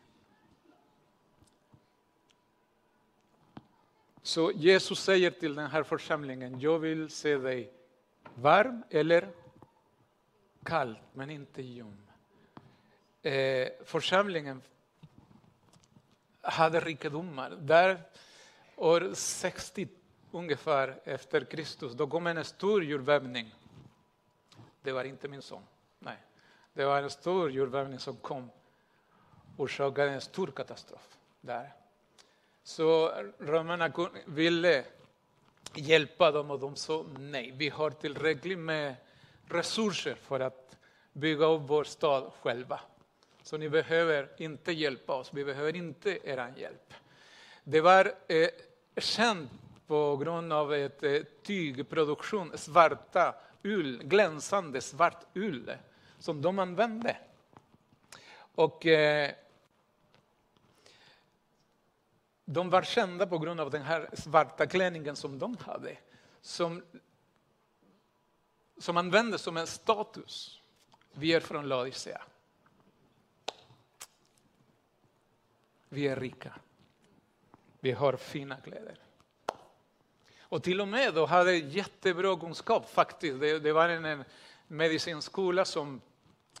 Så 4.21 4.51
Jesus 4.51 5.03
säger 5.03 5.31
till 5.31 5.55
den 5.55 5.69
här 5.69 5.83
församlingen, 5.83 6.59
jag 6.59 6.79
vill 6.79 7.09
se 7.09 7.37
dig 7.37 7.71
varm 8.35 8.83
eller 8.89 9.29
kall, 10.63 10.99
men 11.13 11.29
inte 11.29 11.61
ljum. 11.61 12.04
Eh, 13.25 13.67
församlingen 13.85 14.61
hade 16.41 16.79
rikedomar. 16.79 17.49
Där 17.49 18.01
år 18.75 19.13
60 19.13 19.87
ungefär 20.31 20.99
efter 21.03 21.45
Kristus, 21.45 21.93
då 21.93 22.07
kom 22.07 22.27
en 22.27 22.45
stor 22.45 22.83
jordbävning. 22.83 23.55
Det 24.81 24.91
var 24.91 25.03
inte 25.03 25.27
min 25.27 25.41
son. 25.41 25.63
Nej, 25.99 26.17
det 26.73 26.85
var 26.85 27.01
en 27.01 27.09
stor 27.09 27.51
jordbävning 27.51 27.99
som 27.99 28.15
kom 28.15 28.49
och 29.57 29.63
orsakade 29.63 30.11
en 30.11 30.21
stor 30.21 30.47
katastrof 30.47 31.17
där. 31.41 31.73
Så 32.63 33.11
romarna 33.39 33.91
ville 34.25 34.85
hjälpa 35.75 36.31
dem 36.31 36.51
och 36.51 36.59
de 36.59 36.75
sa 36.75 37.05
nej, 37.19 37.51
vi 37.51 37.69
har 37.69 37.89
tillräckligt 37.89 38.59
med 38.59 38.95
resurser 39.45 40.15
för 40.15 40.39
att 40.39 40.77
bygga 41.13 41.45
upp 41.45 41.61
vår 41.65 41.83
stad 41.83 42.31
själva. 42.41 42.79
Så 43.45 43.57
ni 43.57 43.69
behöver 43.69 44.29
inte 44.37 44.71
hjälpa 44.71 45.13
oss, 45.13 45.33
vi 45.33 45.45
behöver 45.45 45.75
inte 45.75 46.29
er 46.29 46.53
hjälp. 46.57 46.93
Det 47.63 47.81
var 47.81 48.13
eh, 48.27 48.49
känt 48.97 49.51
på 49.87 50.17
grund 50.17 50.53
av 50.53 50.73
ett 50.73 51.03
eh, 51.03 51.21
tygproduktion, 51.43 52.57
svarta 52.57 53.35
ull, 53.63 54.03
glänsande 54.03 54.81
svart 54.81 55.25
ull 55.33 55.71
som 56.19 56.41
de 56.41 56.59
använde. 56.59 57.17
Och 58.37 58.85
eh, 58.85 59.31
de 62.45 62.69
var 62.69 62.81
kända 62.81 63.27
på 63.27 63.37
grund 63.37 63.59
av 63.59 63.69
den 63.69 63.81
här 63.81 64.09
svarta 64.13 64.67
klänningen 64.67 65.15
som 65.15 65.39
de 65.39 65.57
hade. 65.57 65.97
Som, 66.41 66.83
som 68.77 68.97
användes 68.97 69.41
som 69.41 69.57
en 69.57 69.67
status. 69.67 70.61
Vi 71.13 71.33
är 71.33 71.39
från 71.39 71.67
Laodicea. 71.67 72.21
Vi 75.95 76.07
är 76.07 76.15
rika. 76.15 76.53
Vi 77.79 77.91
har 77.91 78.17
fina 78.17 78.57
kläder. 78.57 78.99
Och 80.39 80.63
till 80.63 80.81
och 80.81 80.87
med 80.87 81.13
då 81.13 81.25
hade 81.25 81.55
jättebra 81.55 82.39
kunskap 82.39 82.89
faktiskt. 82.89 83.39
Det, 83.39 83.59
det 83.59 83.73
var 83.73 83.89
en, 83.89 84.05
en 84.05 84.23
medicinskola 84.67 85.65
som 85.65 86.01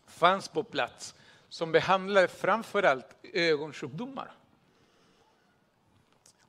fanns 0.07 0.47
på 0.47 0.63
plats 0.63 1.15
som 1.49 1.71
behandlade 1.71 2.27
framförallt 2.27 3.15
ögonsjukdomar. 3.23 4.31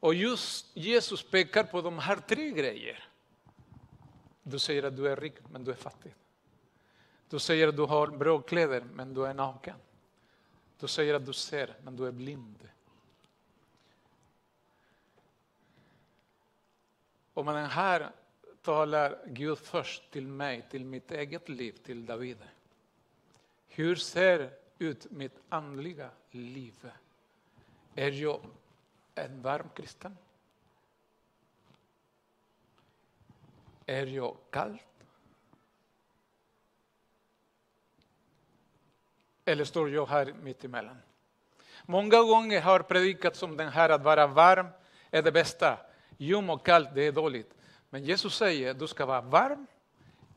Och 0.01 0.15
just 0.15 0.77
Jesus 0.77 1.31
pekar 1.31 1.65
på 1.65 1.83
de 1.83 1.99
här 1.99 2.17
tre 2.17 2.51
grejerna. 2.51 2.99
Du 4.43 4.59
säger 4.59 4.83
att 4.83 4.97
du 4.97 5.09
är 5.09 5.17
rik, 5.17 5.35
men 5.51 5.65
du 5.65 5.71
är 5.71 5.77
fattig. 5.77 6.15
Du 7.29 7.39
säger 7.39 7.69
att 7.69 7.77
du 7.77 7.83
har 7.83 8.07
bra 8.07 8.41
kläder, 8.41 8.85
men 8.95 9.15
du 9.15 9.27
är 9.27 9.35
naken. 9.35 9.77
Du 10.81 10.89
säger 10.89 11.15
att 11.15 11.27
du 11.27 11.33
ser, 11.33 11.75
men 11.85 11.97
du 11.97 12.07
är 12.07 12.13
blind. 12.13 12.69
Och 17.37 17.45
med 17.45 17.55
den 17.55 17.71
här 17.71 18.11
talar 18.63 19.19
Gud 19.27 19.59
först 19.59 20.11
till 20.11 20.27
mig, 20.27 20.67
till 20.71 20.85
mitt 20.85 21.11
eget 21.11 21.49
liv, 21.49 21.73
till 21.73 22.07
David. 22.07 22.39
Hur 23.69 23.97
ser 23.97 24.51
ut 24.79 25.11
mitt 25.11 25.41
andliga 25.49 26.11
liv? 26.31 26.91
Är 27.95 28.11
jag 28.11 28.41
en 29.15 29.43
varm 29.43 29.69
kristen? 29.75 30.17
Är 33.87 34.07
jag 34.07 34.37
kallt? 34.51 34.83
Eller 39.45 39.65
står 39.65 39.91
jag 39.91 40.07
här 40.07 40.35
mitt 40.43 40.65
emellan? 40.65 40.97
Många 41.85 42.23
gånger 42.23 42.61
har 42.61 42.81
predikats 42.81 43.43
om 43.43 43.57
den 43.57 43.69
här 43.69 43.89
att 43.89 44.03
vara 44.03 44.27
varm 44.27 44.67
är 45.11 45.23
det 45.23 45.33
bästa. 45.33 45.86
Ljum 46.17 46.51
och 46.51 46.67
kallt, 46.67 46.89
det 46.95 47.03
är 47.03 47.13
dåligt. 47.13 47.55
Men 47.91 48.05
Jesus 48.05 48.37
säger 48.37 48.75
du 48.75 48.87
ska 48.87 49.07
vara 49.07 49.21
varm 49.21 49.67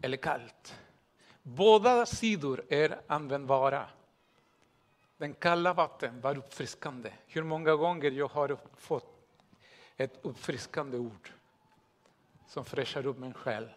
eller 0.02 0.18
kallt. 0.18 0.80
Båda 1.42 2.06
sidor 2.06 2.64
är 2.70 3.02
användbara. 3.08 3.90
Den 5.18 5.34
kalla 5.34 5.74
vatten 5.74 6.22
var 6.22 6.38
uppfriskande. 6.38 7.12
Hur 7.28 7.44
många 7.44 7.76
gånger 7.76 8.12
jag 8.12 8.28
har 8.28 8.58
fått 8.78 9.20
ett 9.98 10.20
uppfriskande 10.22 10.98
ord 10.98 11.32
som 12.48 12.66
fräschar 12.66 13.06
upp 13.06 13.18
min 13.18 13.34
själ 13.34 13.70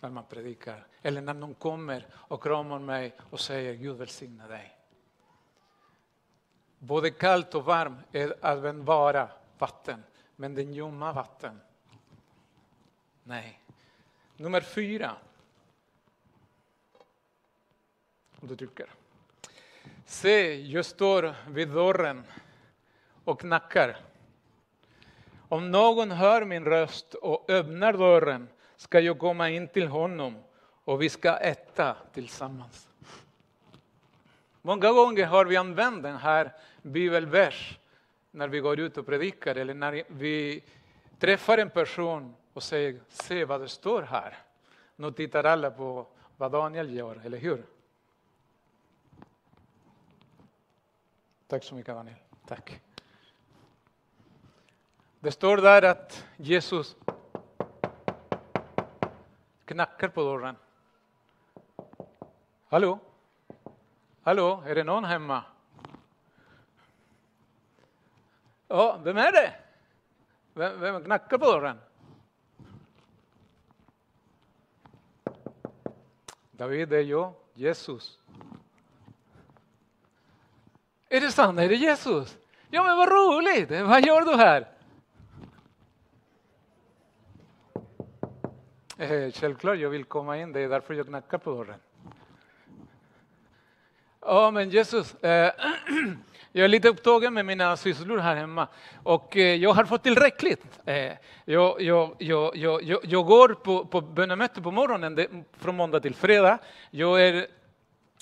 när 0.00 0.10
man 0.10 0.24
predikar. 0.24 0.86
Eller 1.02 1.20
när 1.20 1.34
någon 1.34 1.54
kommer 1.54 2.06
och 2.12 2.42
kramar 2.42 2.78
mig 2.78 3.16
och 3.30 3.40
säger 3.40 3.74
Gud 3.74 3.96
välsigne 3.96 4.46
dig. 4.46 4.78
Både 6.78 7.10
kallt 7.10 7.54
och 7.54 7.64
varmt 7.64 7.98
är 8.12 8.46
användbara 8.46 9.28
vatten. 9.58 10.02
Men 10.36 10.54
den 10.54 10.72
ljumma 10.72 11.12
vatten, 11.12 11.60
nej. 13.22 13.60
Nummer 14.36 14.60
fyra. 14.60 15.16
Om 18.40 18.48
du 18.48 18.56
trycker. 18.56 18.90
Se, 20.06 20.54
jag 20.54 20.84
står 20.84 21.34
vid 21.48 21.68
dörren 21.68 22.24
och 23.24 23.40
knackar. 23.40 24.00
Om 25.48 25.70
någon 25.70 26.10
hör 26.10 26.44
min 26.44 26.64
röst 26.64 27.14
och 27.14 27.50
öppnar 27.50 27.92
dörren 27.92 28.48
ska 28.76 29.00
jag 29.00 29.18
komma 29.18 29.50
in 29.50 29.68
till 29.68 29.88
honom 29.88 30.42
och 30.84 31.02
vi 31.02 31.08
ska 31.08 31.36
äta 31.36 31.96
tillsammans. 32.12 32.88
Många 34.62 34.92
gånger 34.92 35.26
har 35.26 35.44
vi 35.44 35.56
använt 35.56 36.02
den 36.02 36.16
här 36.16 36.52
bibelversen 36.82 37.83
när 38.34 38.48
vi 38.48 38.60
går 38.60 38.80
ut 38.80 38.98
och 38.98 39.06
predikar 39.06 39.54
eller 39.54 39.74
när 39.74 40.04
vi 40.08 40.64
träffar 41.18 41.58
en 41.58 41.70
person 41.70 42.34
och 42.52 42.62
säger 42.62 43.00
se 43.08 43.44
vad 43.44 43.60
det 43.60 43.68
står 43.68 44.02
här. 44.02 44.38
Nu 44.96 45.12
tittar 45.12 45.44
alla 45.44 45.70
på 45.70 46.06
vad 46.36 46.52
Daniel 46.52 46.94
gör, 46.94 47.20
eller 47.24 47.38
hur? 47.38 47.64
Tack 51.46 51.64
så 51.64 51.74
mycket 51.74 51.94
Daniel. 51.94 52.16
Tack. 52.46 52.80
Det 55.20 55.32
står 55.32 55.56
där 55.56 55.82
att 55.82 56.26
Jesus 56.36 56.96
knackar 59.64 60.08
på 60.08 60.22
dörren. 60.22 60.56
Hallå? 62.66 62.98
Hallå, 64.22 64.62
är 64.66 64.74
det 64.74 64.84
någon 64.84 65.04
hemma? 65.04 65.44
Ja, 68.68 69.00
vem 69.04 69.16
är 69.16 69.32
det? 69.32 69.54
Vem, 70.54 70.80
vem 70.80 71.04
knackar 71.04 71.38
på 71.38 71.44
dörren? 71.44 71.78
David, 76.50 76.88
det 76.88 76.96
är 76.96 77.02
jag, 77.02 77.32
Jesus. 77.54 78.18
Är 81.08 81.20
det 81.20 81.30
sant? 81.30 81.60
Är 81.60 81.68
det 81.68 81.74
Jesus? 81.74 82.38
Ja, 82.70 82.84
men 82.84 82.96
vad 82.96 83.08
roligt! 83.08 83.70
Vad 83.70 84.06
gör 84.06 84.20
du 84.20 84.36
här? 84.36 84.68
Eh, 88.98 89.32
självklart, 89.32 89.78
jag 89.78 89.90
vill 89.90 90.04
komma 90.04 90.38
in. 90.38 90.52
Det 90.52 90.60
är 90.60 90.68
därför 90.68 90.94
jag 90.94 91.06
knackar 91.06 91.38
på 91.38 91.54
dörren. 91.54 91.80
Ja, 94.26 94.50
men 94.50 94.70
Jesus, 94.70 95.14
eh, 95.14 95.52
jag 96.52 96.64
är 96.64 96.68
lite 96.68 96.88
upptagen 96.88 97.34
med 97.34 97.46
mina 97.46 97.76
sysslor 97.76 98.18
här 98.18 98.36
hemma 98.36 98.68
och 99.02 99.36
eh, 99.36 99.54
jag 99.54 99.72
har 99.72 99.84
fått 99.84 100.02
tillräckligt. 100.02 100.80
Eh, 100.84 101.12
jag, 101.44 101.82
jag, 101.82 102.16
jag, 102.18 102.56
jag, 102.56 103.00
jag 103.02 103.26
går 103.26 103.48
på, 103.54 103.86
på 103.86 104.00
bönemöte 104.00 104.62
på 104.62 104.70
morgonen 104.70 105.14
det, 105.14 105.28
från 105.58 105.76
måndag 105.76 106.00
till 106.00 106.14
fredag. 106.14 106.58
Jag, 106.90 107.22
är, 107.28 107.46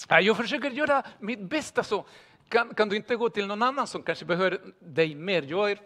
jag 0.09 0.37
försöker 0.37 0.71
göra 0.71 1.03
mitt 1.19 1.41
bästa. 1.41 1.83
så 1.83 2.05
kan, 2.49 2.75
kan 2.75 2.89
du 2.89 2.97
inte 2.97 3.17
gå 3.17 3.29
till 3.29 3.47
någon 3.47 3.63
annan 3.63 3.87
som 3.87 4.03
kanske 4.03 4.25
behöver 4.25 4.61
dig 4.79 5.15
mer? 5.15 5.43
Jag, 5.43 5.71
är, 5.71 5.79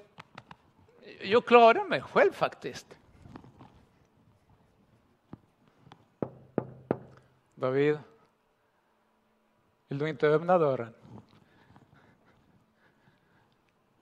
jag 1.22 1.46
klarar 1.46 1.84
mig 1.84 2.02
själv 2.02 2.32
faktiskt. 2.32 2.86
David, 7.54 7.98
vill 9.88 9.98
du 9.98 10.08
inte 10.08 10.28
öppna 10.28 10.58
dörren? 10.58 10.94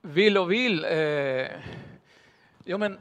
Vill 0.00 0.38
och 0.38 0.52
vill. 0.52 0.84
Eh, 0.84 0.90
ja, 2.64 2.78
men 2.78 2.98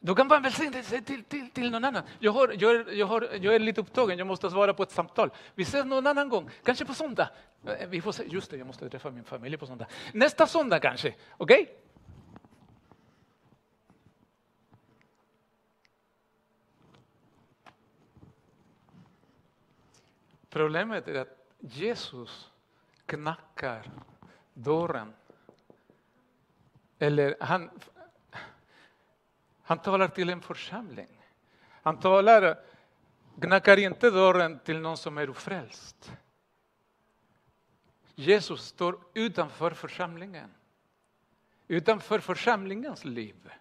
du 0.00 0.14
kan 0.14 0.28
vara 0.28 0.36
en 0.36 0.42
välsignelse 0.42 1.02
till, 1.02 1.24
till, 1.24 1.50
till 1.50 1.70
någon 1.70 1.84
annan. 1.84 2.02
Jag, 2.18 2.32
har, 2.32 2.54
jag, 2.58 2.74
är, 2.74 2.92
jag, 2.92 3.06
har, 3.06 3.28
jag 3.40 3.54
är 3.54 3.58
lite 3.58 3.80
upptagen, 3.80 4.18
jag 4.18 4.26
måste 4.26 4.50
svara 4.50 4.74
på 4.74 4.82
ett 4.82 4.90
samtal. 4.90 5.30
Vi 5.54 5.62
ses 5.62 5.84
någon 5.84 6.06
annan 6.06 6.28
gång, 6.28 6.50
kanske 6.64 6.84
på 6.84 6.94
söndag. 6.94 7.30
Eh, 7.66 7.88
vi 7.88 8.00
får 8.00 8.12
se. 8.12 8.24
Just 8.26 8.50
det, 8.50 8.56
jag 8.56 8.66
måste 8.66 8.90
träffa 8.90 9.10
min 9.10 9.24
familj 9.24 9.56
på 9.56 9.66
söndag. 9.66 9.86
Nästa 10.12 10.46
söndag 10.46 10.80
kanske, 10.80 11.14
okej? 11.36 11.62
Okay? 11.62 11.74
Problemet 20.50 21.08
är 21.08 21.20
att 21.20 21.43
Jesus 21.68 22.50
knackar 23.06 23.90
dörren. 24.54 25.14
Eller 26.98 27.36
han, 27.40 27.70
han 29.62 29.78
talar 29.78 30.08
till 30.08 30.30
en 30.30 30.42
församling. 30.42 31.20
Han 31.82 32.00
talar, 32.00 32.58
knackar 33.40 33.76
inte 33.76 34.10
dörren 34.10 34.58
till 34.58 34.78
någon 34.78 34.96
som 34.96 35.18
är 35.18 35.30
ofrälst. 35.30 36.12
Jesus 38.14 38.66
står 38.66 39.00
utanför 39.14 39.70
församlingen. 39.70 40.50
Utanför 41.68 42.18
församlingens 42.18 43.04
liv. 43.04 43.52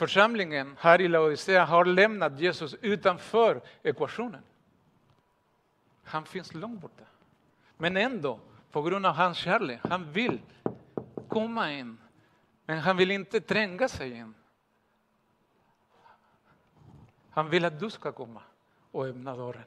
Församlingen 0.00 0.76
här 0.78 1.00
i 1.00 1.08
Laodicea 1.08 1.64
har 1.64 1.84
lämnat 1.84 2.40
Jesus 2.40 2.74
utanför 2.74 3.60
ekvationen. 3.82 4.42
Han 6.04 6.24
finns 6.24 6.54
långt 6.54 6.80
borta. 6.80 7.04
Men 7.76 7.96
ändå, 7.96 8.40
på 8.70 8.82
grund 8.82 9.06
av 9.06 9.14
hans 9.14 9.38
kärlek, 9.38 9.80
han 9.82 10.12
vill 10.12 10.40
komma 11.28 11.72
in. 11.72 11.98
Men 12.66 12.78
han 12.78 12.96
vill 12.96 13.10
inte 13.10 13.40
tränga 13.40 13.88
sig 13.88 14.12
in. 14.12 14.34
Han 17.30 17.50
vill 17.50 17.64
att 17.64 17.80
du 17.80 17.90
ska 17.90 18.12
komma 18.12 18.42
och 18.90 19.06
öppna 19.06 19.36
dörren. 19.36 19.64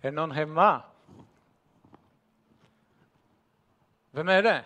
Är 0.00 0.12
någon 0.12 0.30
hemma? 0.30 0.82
Vem 4.10 4.28
är 4.28 4.42
det? 4.42 4.64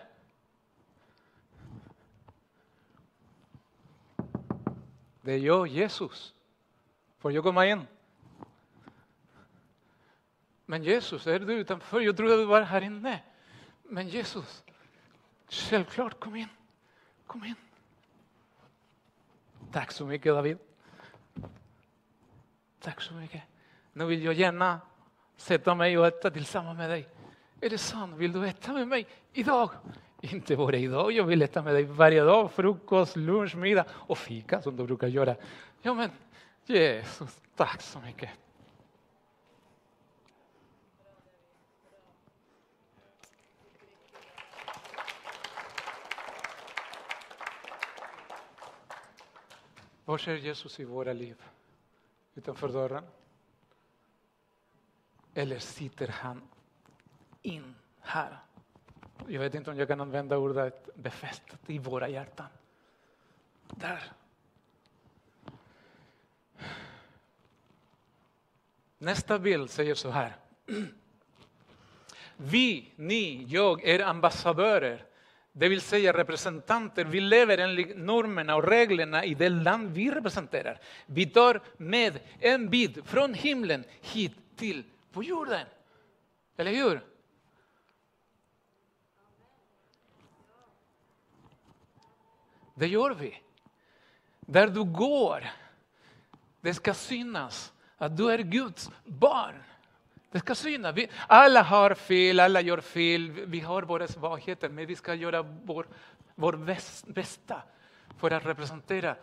Det 5.29 5.33
är 5.33 5.39
jag, 5.39 5.67
Jesus. 5.67 6.33
Får 7.17 7.31
jag 7.31 7.43
komma 7.43 7.65
in? 7.65 7.87
Men 10.65 10.83
Jesus, 10.83 11.27
är 11.27 11.39
du 11.39 11.53
utanför? 11.53 12.01
Jag 12.01 12.17
trodde 12.17 12.37
du 12.37 12.45
var 12.45 12.61
här 12.61 12.81
inne. 12.81 13.23
Men 13.83 14.07
Jesus, 14.07 14.63
självklart, 15.49 16.19
kom 16.19 16.35
in. 16.35 16.47
Kom 17.27 17.43
in. 17.45 17.55
Tack 19.71 19.91
så 19.91 20.05
mycket 20.05 20.33
David. 20.33 20.57
Tack 22.79 23.01
så 23.01 23.13
mycket. 23.13 23.43
Nu 23.93 24.05
vill 24.05 24.23
jag 24.23 24.33
gärna 24.33 24.81
sätta 25.37 25.75
mig 25.75 25.97
och 25.97 26.07
äta 26.07 26.31
tillsammans 26.31 26.77
med 26.77 26.89
dig. 26.89 27.07
Är 27.61 27.69
det 27.69 27.77
sant? 27.77 28.15
Vill 28.15 28.31
du 28.31 28.47
äta 28.47 28.73
med 28.73 28.87
mig 28.87 29.07
idag? 29.33 29.69
Inte 30.21 30.57
bara 30.57 30.77
idag, 30.77 31.11
jag 31.11 31.23
vill 31.23 31.41
äta 31.41 31.61
med 31.61 31.73
dig 31.73 31.83
varje 31.83 32.23
dag. 32.23 32.51
Frukost, 32.51 33.15
lunch, 33.15 33.55
middag 33.55 33.85
och 33.91 34.17
fika 34.17 34.61
som 34.61 34.75
du 34.75 34.83
brukar 34.83 35.07
göra. 35.07 35.35
Ja 35.81 35.93
men 35.93 36.09
Jesus, 36.65 37.41
tack 37.55 37.81
så 37.81 37.99
mycket. 37.99 38.29
Var 50.05 50.29
är 50.29 50.35
Jesus 50.35 50.79
i 50.79 50.85
våra 50.85 51.13
liv? 51.13 51.43
Utanför 52.35 52.67
dörren? 52.67 53.03
Eller 55.33 55.59
sitter 55.59 56.07
han 56.07 56.41
in 57.41 57.75
här? 57.99 58.39
Jag 59.27 59.39
vet 59.39 59.55
inte 59.55 59.71
om 59.71 59.77
jag 59.77 59.87
kan 59.87 60.01
använda 60.01 60.37
ordet 60.37 60.89
befästat 60.95 61.59
i 61.67 61.79
våra 61.79 62.09
hjärtan. 62.09 62.47
Där. 63.67 64.03
Nästa 68.97 69.39
bild 69.39 69.69
säger 69.69 69.95
så 69.95 70.09
här. 70.09 70.35
Vi, 72.37 72.91
ni, 72.95 73.45
jag 73.47 73.83
är 73.83 73.99
ambassadörer 73.99 75.05
det 75.59 75.69
vill 75.69 75.81
säga 75.81 76.13
representanter. 76.13 77.05
Vi 77.05 77.21
lever 77.21 77.57
enligt 77.57 77.97
normerna 77.97 78.55
och 78.55 78.67
reglerna 78.67 79.25
i 79.25 79.33
det 79.33 79.49
land 79.49 79.91
vi 79.91 80.11
representerar. 80.11 80.79
Vi 81.05 81.25
tar 81.25 81.61
med 81.77 82.19
en 82.39 82.69
bit 82.69 82.97
från 83.05 83.33
himlen 83.33 83.83
hit 84.01 84.35
till 84.55 84.83
på 85.11 85.23
jorden. 85.23 85.65
Eller 86.57 86.71
hur? 86.71 87.01
Det 92.79 92.87
gör 92.87 93.11
vi. 93.11 93.41
Där 94.39 94.67
du 94.67 94.83
går, 94.83 95.43
det 96.61 96.73
ska 96.73 96.93
synas 96.93 97.73
att 97.97 98.17
du 98.17 98.31
är 98.31 98.39
Guds 98.39 98.91
barn. 99.05 99.63
Det 100.31 100.39
ska 100.39 100.55
synas. 100.55 100.95
Vi, 100.95 101.09
alla 101.27 101.61
har 101.61 101.93
fel, 101.93 102.39
alla 102.39 102.61
gör 102.61 102.81
fel, 102.81 103.31
vi 103.31 103.59
har 103.59 103.81
våra 103.81 104.07
svagheter, 104.07 104.69
men 104.69 104.85
vi 104.85 104.95
ska 104.95 105.13
göra 105.13 105.41
vår, 105.41 105.87
vår 106.35 106.53
bästa 107.13 107.61
för 108.17 108.31
att 108.31 108.45
representera 108.45 109.15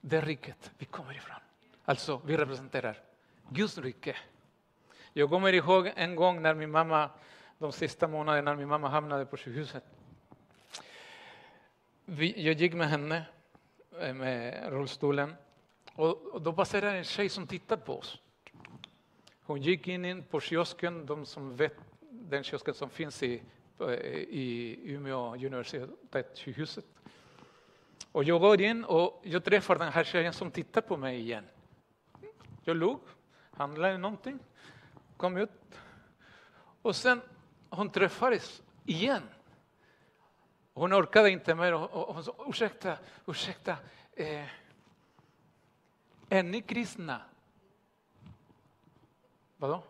det 0.00 0.20
riket 0.20 0.70
vi 0.78 0.86
kommer 0.86 1.16
ifrån. 1.16 1.36
Alltså, 1.84 2.20
vi 2.24 2.36
representerar 2.36 2.98
Guds 3.48 3.78
rike. 3.78 4.16
Jag 5.12 5.30
kommer 5.30 5.52
ihåg 5.52 5.92
en 5.96 6.16
gång 6.16 6.42
när 6.42 6.54
min 6.54 6.70
mamma, 6.70 7.10
de 7.58 7.72
sista 7.72 8.08
månaderna 8.08 8.50
när 8.50 8.56
min 8.56 8.68
mamma 8.68 8.88
hamnade 8.88 9.26
på 9.26 9.36
sjukhuset 9.36 9.84
jag 12.18 12.60
gick 12.60 12.74
med 12.74 12.88
henne 12.88 13.24
eh, 14.00 14.14
med 14.14 14.68
rullstolen 14.72 15.34
och, 15.94 16.26
och 16.26 16.42
då 16.42 16.52
passerade 16.52 16.98
en 16.98 17.04
tjej 17.04 17.28
som 17.28 17.46
tittade 17.46 17.82
på 17.82 17.98
oss. 17.98 18.18
Hon 19.42 19.62
gick 19.62 19.88
in 19.88 20.22
på 20.22 20.40
kiosken, 20.40 21.06
de 21.06 21.26
som 21.26 21.56
vet, 21.56 21.76
den 22.10 22.44
kiosken 22.44 22.74
som 22.74 22.90
finns 22.90 23.22
i, 23.22 23.42
eh, 23.80 23.90
i 23.90 24.78
Umeå 24.84 25.34
universitetssjukhuset. 25.34 26.84
Och 28.12 28.24
jag 28.24 28.40
går 28.40 28.60
in 28.60 28.84
och 28.84 29.20
jag 29.24 29.44
träffar 29.44 29.76
den 29.76 29.92
här 29.92 30.04
tjejen 30.04 30.32
som 30.32 30.50
tittar 30.50 30.80
på 30.80 30.96
mig 30.96 31.20
igen. 31.20 31.44
Jag 32.64 32.76
log, 32.76 33.00
handlade 33.50 33.98
någonting, 33.98 34.38
kom 35.16 35.36
ut. 35.36 35.50
Och 36.82 36.96
sen 36.96 37.20
hon 37.68 37.90
träffades 37.90 38.62
igen. 38.84 39.22
Hon 40.80 40.92
orkade 40.92 41.30
inte 41.30 41.54
mer 41.54 41.74
och 41.74 42.14
hon 42.14 42.24
sa 42.24 42.34
ursäkta, 42.48 42.98
ursäkta, 43.26 43.76
eh, 44.12 44.46
är 46.28 46.42
ni 46.42 46.62
kristna? 46.62 47.20
Vadå? 49.56 49.82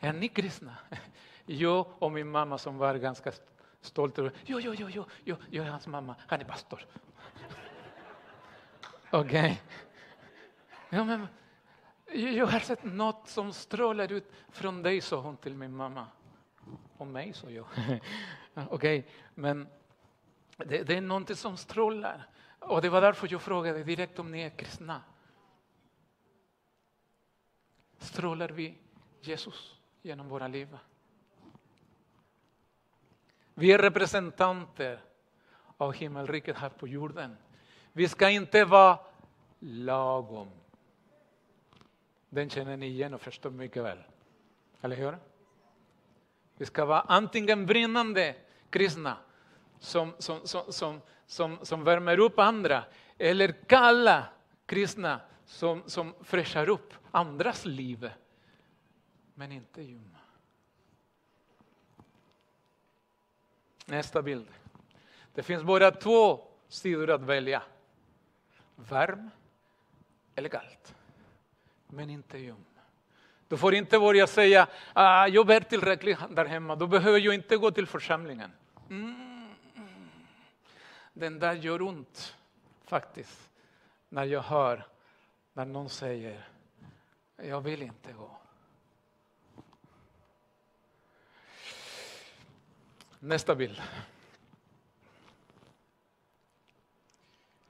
Är 0.00 0.12
ni 0.12 0.28
kristna? 0.28 0.76
Jag 1.46 1.86
och 1.98 2.12
min 2.12 2.30
mamma 2.30 2.58
som 2.58 2.78
var 2.78 2.94
ganska 2.94 3.32
stolt. 3.80 4.18
Jo, 4.18 4.32
jo, 4.60 4.60
jo, 4.60 4.88
jo, 4.90 5.04
jo, 5.24 5.36
jag 5.50 5.66
är 5.66 5.70
hans 5.70 5.86
mamma, 5.86 6.14
han 6.26 6.40
är 6.40 6.44
pastor. 6.44 6.86
Okej. 9.10 9.28
Okay. 9.40 9.56
Ja, 10.98 11.04
men, 11.04 11.26
jag 12.34 12.46
har 12.46 12.60
sett 12.60 12.84
något 12.84 13.28
som 13.28 13.52
strålar 13.52 14.12
ut 14.12 14.32
från 14.48 14.82
dig, 14.82 15.00
sa 15.00 15.20
hon 15.20 15.36
till 15.36 15.54
min 15.54 15.76
mamma. 15.76 16.06
Och 16.96 17.06
mig, 17.06 17.32
sa 17.32 17.50
jag. 17.50 17.66
Okej, 18.54 18.68
okay. 18.70 19.02
men 19.34 19.68
det, 20.56 20.82
det 20.82 20.96
är 20.96 21.00
någonting 21.00 21.36
som 21.36 21.56
strålar. 21.56 22.28
Och 22.58 22.82
det 22.82 22.88
var 22.88 23.00
därför 23.00 23.28
jag 23.30 23.42
frågade 23.42 23.84
direkt 23.84 24.18
om 24.18 24.30
ni 24.30 24.40
är 24.40 24.50
kristna. 24.50 25.02
Strålar 27.98 28.48
vi 28.48 28.78
Jesus 29.20 29.74
genom 30.02 30.28
våra 30.28 30.48
liv? 30.48 30.78
Vi 33.54 33.72
är 33.72 33.78
representanter 33.78 35.00
av 35.76 35.92
himmelriket 35.92 36.56
här 36.56 36.68
på 36.68 36.88
jorden. 36.88 37.36
Vi 37.92 38.08
ska 38.08 38.30
inte 38.30 38.64
vara 38.64 38.98
lagom. 39.58 40.50
Den 42.28 42.50
känner 42.50 42.76
ni 42.76 42.86
igen 42.86 43.14
och 43.14 43.20
förstår 43.20 43.50
mycket 43.50 43.82
väl. 43.82 43.98
Eller 44.80 44.96
hur? 44.96 45.18
Vi 46.56 46.66
ska 46.66 46.84
vara 46.84 47.00
antingen 47.00 47.66
brinnande 47.66 48.36
kristna 48.70 49.16
som, 49.84 50.12
som, 50.18 50.46
som, 50.46 50.72
som, 50.72 51.00
som, 51.26 51.58
som 51.62 51.84
värmer 51.84 52.18
upp 52.18 52.38
andra 52.38 52.84
eller 53.18 53.52
kalla 53.66 54.24
kristna 54.66 55.20
som, 55.46 55.82
som 55.86 56.14
fräschar 56.20 56.68
upp 56.68 56.94
andras 57.10 57.64
liv. 57.64 58.10
Men 59.34 59.52
inte 59.52 59.82
ljumma. 59.82 60.18
Nästa 63.86 64.22
bild. 64.22 64.48
Det 65.34 65.42
finns 65.42 65.62
bara 65.62 65.90
två 65.90 66.48
sidor 66.68 67.10
att 67.10 67.22
välja. 67.22 67.62
Varm 68.76 69.30
eller 70.34 70.48
kallt. 70.48 70.94
Men 71.88 72.10
inte 72.10 72.38
ljum. 72.38 72.64
Du 73.48 73.56
får 73.56 73.74
inte 73.74 73.98
börja 73.98 74.26
säga, 74.26 74.66
ah, 74.92 75.26
jag 75.26 75.46
ber 75.46 75.60
tillräckligt 75.60 76.18
där 76.30 76.44
hemma, 76.44 76.76
då 76.76 76.86
behöver 76.86 77.18
jag 77.18 77.34
inte 77.34 77.56
gå 77.56 77.70
till 77.70 77.86
församlingen. 77.86 78.50
Mm. 78.90 79.23
Den 81.16 81.38
där 81.38 81.54
gör 81.54 81.82
ont 81.82 82.36
faktiskt, 82.84 83.50
när 84.08 84.24
jag 84.24 84.42
hör 84.42 84.86
när 85.52 85.64
någon 85.64 85.88
säger, 85.88 86.48
jag 87.36 87.60
vill 87.60 87.82
inte 87.82 88.12
gå. 88.12 88.30
Nästa 93.18 93.54
bild. 93.54 93.82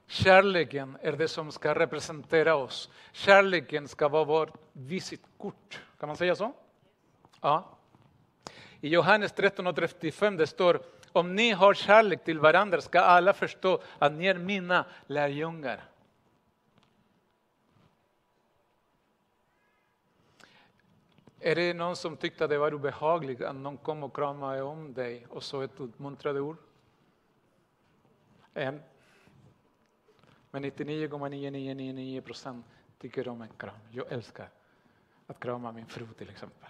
Kärleken 0.07 0.97
är 1.01 1.11
det 1.11 1.27
som 1.27 1.51
ska 1.51 1.75
representera 1.75 2.55
oss. 2.55 2.89
Kärleken 3.11 3.87
ska 3.87 4.07
vara 4.07 4.23
vårt 4.23 4.53
visitkort. 4.73 5.81
Kan 5.99 6.07
man 6.07 6.17
säga 6.17 6.35
så? 6.35 6.53
Ja. 7.41 7.77
I 8.81 8.89
Johannes 8.89 9.31
13 9.31 9.67
och 9.67 9.75
35 9.75 10.37
det 10.37 10.47
står 10.47 10.81
om 11.15 11.35
ni 11.35 11.51
har 11.51 11.73
kärlek 11.73 12.23
till 12.23 12.39
varandra 12.39 12.81
ska 12.81 12.99
alla 12.99 13.33
förstå 13.33 13.81
att 13.99 14.13
ni 14.13 14.25
är 14.25 14.37
mina 14.37 14.85
lärjungar. 15.07 15.83
Är 21.39 21.55
det 21.55 21.73
någon 21.73 21.95
som 21.95 22.17
tyckte 22.17 22.43
att 22.43 22.49
det 22.49 22.57
var 22.57 22.73
obehagligt 22.73 23.41
att 23.41 23.55
någon 23.55 23.77
kom 23.77 24.03
och 24.03 24.15
kramade 24.15 24.61
om 24.61 24.93
dig 24.93 25.25
och 25.29 25.43
sa 25.43 25.63
ett 25.63 25.79
uppmuntrande 25.79 26.41
ord? 26.41 26.57
En. 28.53 28.81
Men 30.51 30.65
99,9999 30.65 32.21
procent 32.21 32.65
tycker 32.99 33.27
om 33.27 33.41
en 33.41 33.49
kram. 33.57 33.75
Jag 33.91 34.11
älskar 34.11 34.49
att 35.27 35.39
krama 35.39 35.71
min 35.71 35.85
fru 35.85 36.07
till 36.17 36.29
exempel. 36.29 36.69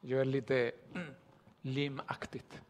Jag 0.00 0.20
är 0.20 0.24
lite 0.24 0.72
mm, 0.94 1.14
limaktigt. 1.60 2.62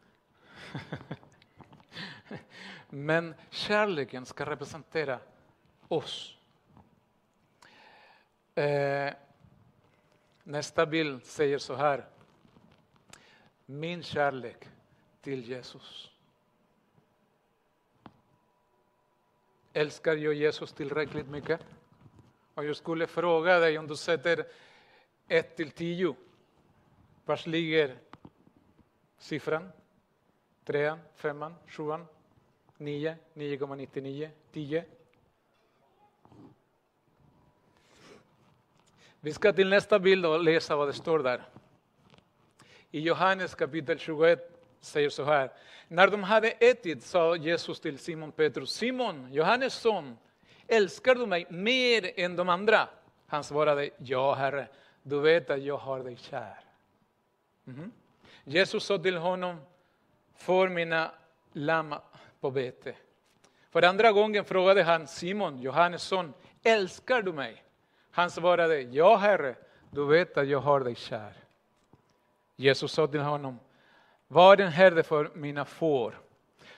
Men 2.89 3.35
kärleken 3.51 4.27
ska 4.27 4.47
representera 4.47 5.21
oss. 5.89 6.37
Eh, 8.55 9.13
nästa 10.43 10.87
bild 10.87 11.25
säger 11.25 11.59
så 11.59 11.75
här. 11.75 12.09
Min 13.67 14.03
kärlek 14.03 14.69
till 15.21 15.49
Jesus. 15.49 16.11
Älskar 19.73 20.17
jag 20.17 20.35
Jesus 20.35 20.73
tillräckligt 20.73 21.29
mycket? 21.29 21.61
Och 22.55 22.65
jag 22.65 22.77
skulle 22.77 23.07
fråga 23.07 23.59
dig 23.59 23.79
om 23.79 23.87
du 23.87 23.97
sätter 23.97 24.47
1 25.29 25.57
till 25.57 25.71
10. 25.71 26.17
Var 27.25 27.49
ligger 27.49 27.99
siffran? 29.19 29.73
3, 30.69 30.99
5, 31.17 31.55
7, 31.67 31.83
9, 32.79 33.17
9,99, 33.35 34.29
10? 34.53 34.85
Vi 39.21 39.33
ska 39.33 39.53
till 39.53 39.69
nästa 39.69 39.99
bild 39.99 40.27
och 40.27 40.45
läsa 40.45 40.77
vad 40.77 40.89
det 40.89 40.93
står 40.93 41.19
där. 41.19 41.43
I 42.91 43.01
Johannes 43.01 43.55
kapitel 43.55 43.99
21 43.99 44.63
säger 44.81 45.11
så 45.11 45.25
här. 45.25 45.51
När 45.89 46.09
de 46.09 46.23
hade 46.23 46.51
ätit 46.51 47.03
sa 47.03 47.37
Jesus 47.37 47.81
till 47.81 47.99
Simon 47.99 48.33
Petrus, 48.33 48.71
Simon, 48.71 49.33
Johannes 49.33 49.75
son, 49.75 50.19
älskar 50.67 51.15
du 51.15 51.27
mig 51.27 51.47
mer 51.51 52.21
än 52.21 52.37
de 52.37 52.49
andra? 52.49 52.89
Han 53.27 53.45
svarade, 53.45 53.91
ja 53.99 54.35
Herre, 54.35 54.69
du 55.03 55.21
vet 55.21 55.51
att 55.51 55.63
jag 55.63 55.77
har 55.77 56.05
dig 56.05 56.17
kär. 56.17 56.61
Mm 57.67 57.81
-hmm. 57.81 57.91
Jesus 58.45 58.85
sa 58.85 58.99
till 58.99 59.17
honom, 59.17 59.57
för 60.39 60.69
mina 60.69 61.11
lamm 61.53 61.95
på 62.41 62.51
bete. 62.51 62.95
För 63.71 63.83
andra 63.83 64.13
gången 64.13 64.45
frågade 64.45 64.83
han 64.83 65.07
Simon, 65.07 65.59
Johannes 65.59 66.03
son, 66.03 66.33
älskar 66.63 67.23
du 67.23 67.33
mig? 67.33 67.65
Han 68.11 68.31
svarade, 68.31 68.81
ja 68.81 69.17
Herre, 69.17 69.55
du 69.91 70.07
vet 70.07 70.37
att 70.37 70.49
jag 70.49 70.61
har 70.61 70.81
dig 70.81 70.95
kär. 70.95 71.33
Jesus 72.57 72.93
sa 72.93 73.07
till 73.07 73.21
honom, 73.21 73.59
var 74.29 74.57
den 74.57 74.73
herde 74.73 75.03
för 75.03 75.31
mina 75.35 75.65
får. 75.65 76.21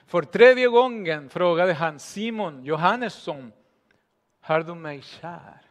För 0.05 0.21
tredje 0.21 0.67
gången 0.67 1.29
frågade 1.29 1.73
han 1.73 1.99
Simon, 1.99 2.63
Johannes 2.63 3.13
son, 3.13 3.51
har 4.41 4.59
du 4.63 4.75
mig 4.75 5.01
kär? 5.01 5.61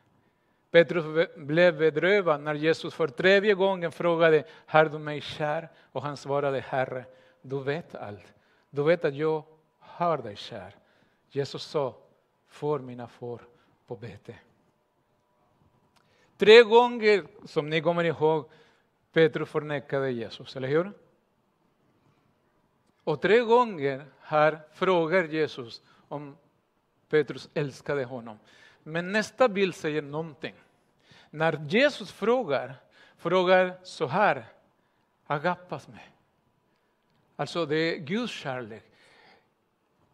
Petrus 0.71 1.37
blev 1.37 1.79
bedrövad 1.79 2.41
när 2.41 2.55
Jesus 2.55 2.95
för 2.95 3.09
tredje 3.09 3.55
gången 3.55 3.93
frågade, 3.93 4.45
har 4.67 4.85
du 4.85 4.99
mig 4.99 5.21
kär? 5.21 5.69
Och 5.93 6.03
han 6.03 6.17
svarade, 6.17 6.61
Herre, 6.61 7.05
du 7.43 7.61
vet 7.63 7.95
allt. 7.95 8.35
Du 8.71 8.83
vet 8.83 9.05
att 9.05 9.15
jag 9.15 9.45
har 9.79 10.19
dig 10.19 10.37
kär. 10.37 10.77
Jesus 11.31 11.63
sa, 11.63 11.97
får 12.49 12.79
mina 12.79 13.09
får 13.09 13.41
på 13.87 13.97
bete. 13.97 14.35
Tre 16.37 16.63
gånger, 16.63 17.27
som 17.45 17.71
ni 17.71 17.81
kommer 17.81 18.05
ihåg, 18.05 18.51
Petrus 19.13 19.49
förnekade 19.49 20.11
Jesus, 20.11 20.57
eller 20.57 20.69
hur? 20.69 20.93
Och 23.05 23.23
tre 23.23 23.41
gånger 23.41 24.07
här 24.21 24.61
frågar 24.73 25.25
Jesus 25.25 25.83
om 26.09 26.37
Petrus 27.09 27.49
älskade 27.55 28.05
honom. 28.05 28.39
Men 28.83 29.13
nästa 29.13 29.49
bild 29.49 29.75
säger 29.75 30.03
någonting. 30.03 30.55
När 31.31 31.67
Jesus 31.69 32.13
frågar, 32.13 32.75
frågar 33.17 33.79
så 33.83 34.07
här, 34.07 34.45
agapas 35.27 35.89
mig. 35.89 36.11
Alltså 37.41 37.67
det 37.67 37.77
är 37.77 37.99
Guds 37.99 38.33
kärlek. 38.33 38.85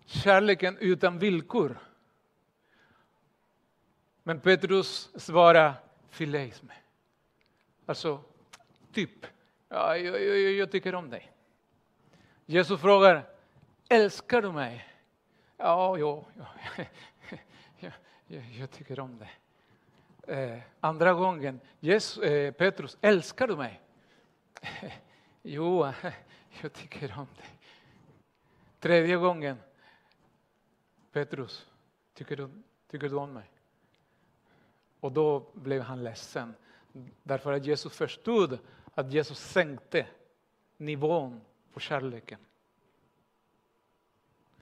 Kärleken 0.05 0.77
utan 0.79 1.19
villkor. 1.19 1.79
Men 4.23 4.41
Petrus 4.41 5.11
svarar, 5.17 5.75
fileis 6.11 6.63
mig. 6.63 6.83
Alltså, 7.87 8.21
typ. 8.93 9.27
Ja, 9.69 9.97
jag, 9.97 10.23
jag, 10.25 10.53
jag 10.53 10.71
tycker 10.71 10.95
om 10.95 11.11
dig. 11.11 11.33
Jesus 12.45 12.81
frågar, 12.81 13.27
älskar 13.89 14.43
du 14.43 14.53
mig? 14.53 14.89
Ja, 15.57 15.99
jo, 15.99 16.25
ja, 16.39 16.47
jag, 16.77 16.87
jag, 18.27 18.45
jag 18.59 18.71
tycker 18.71 19.01
om 19.01 19.19
dig. 19.19 19.39
Eh, 20.37 20.59
andra 20.81 21.13
gången, 21.13 21.61
Jesus, 21.81 22.23
eh, 22.25 22.53
Petrus, 22.53 22.99
älskar 23.01 23.49
du 23.49 23.57
mig? 23.57 23.81
jo, 25.43 25.93
jag 26.63 26.73
tycker 26.73 27.19
om 27.19 27.27
dig. 27.37 27.51
Tredje 28.81 29.17
gången, 29.17 29.59
Petrus, 31.13 31.67
tycker 32.15 32.37
du, 32.37 32.49
tycker 32.91 33.09
du 33.09 33.17
om 33.17 33.33
mig? 33.33 33.51
Och 35.01 35.13
då 35.13 35.47
blev 35.53 35.83
han 35.83 36.05
ledsen. 36.05 36.55
Därför 37.23 37.53
att 37.53 37.65
Jesus 37.65 37.97
förstod 37.97 38.59
att 38.95 39.13
Jesus 39.13 39.39
sänkte 39.39 40.07
nivån 40.77 41.41
på 41.73 41.81
kärleken. 41.81 42.39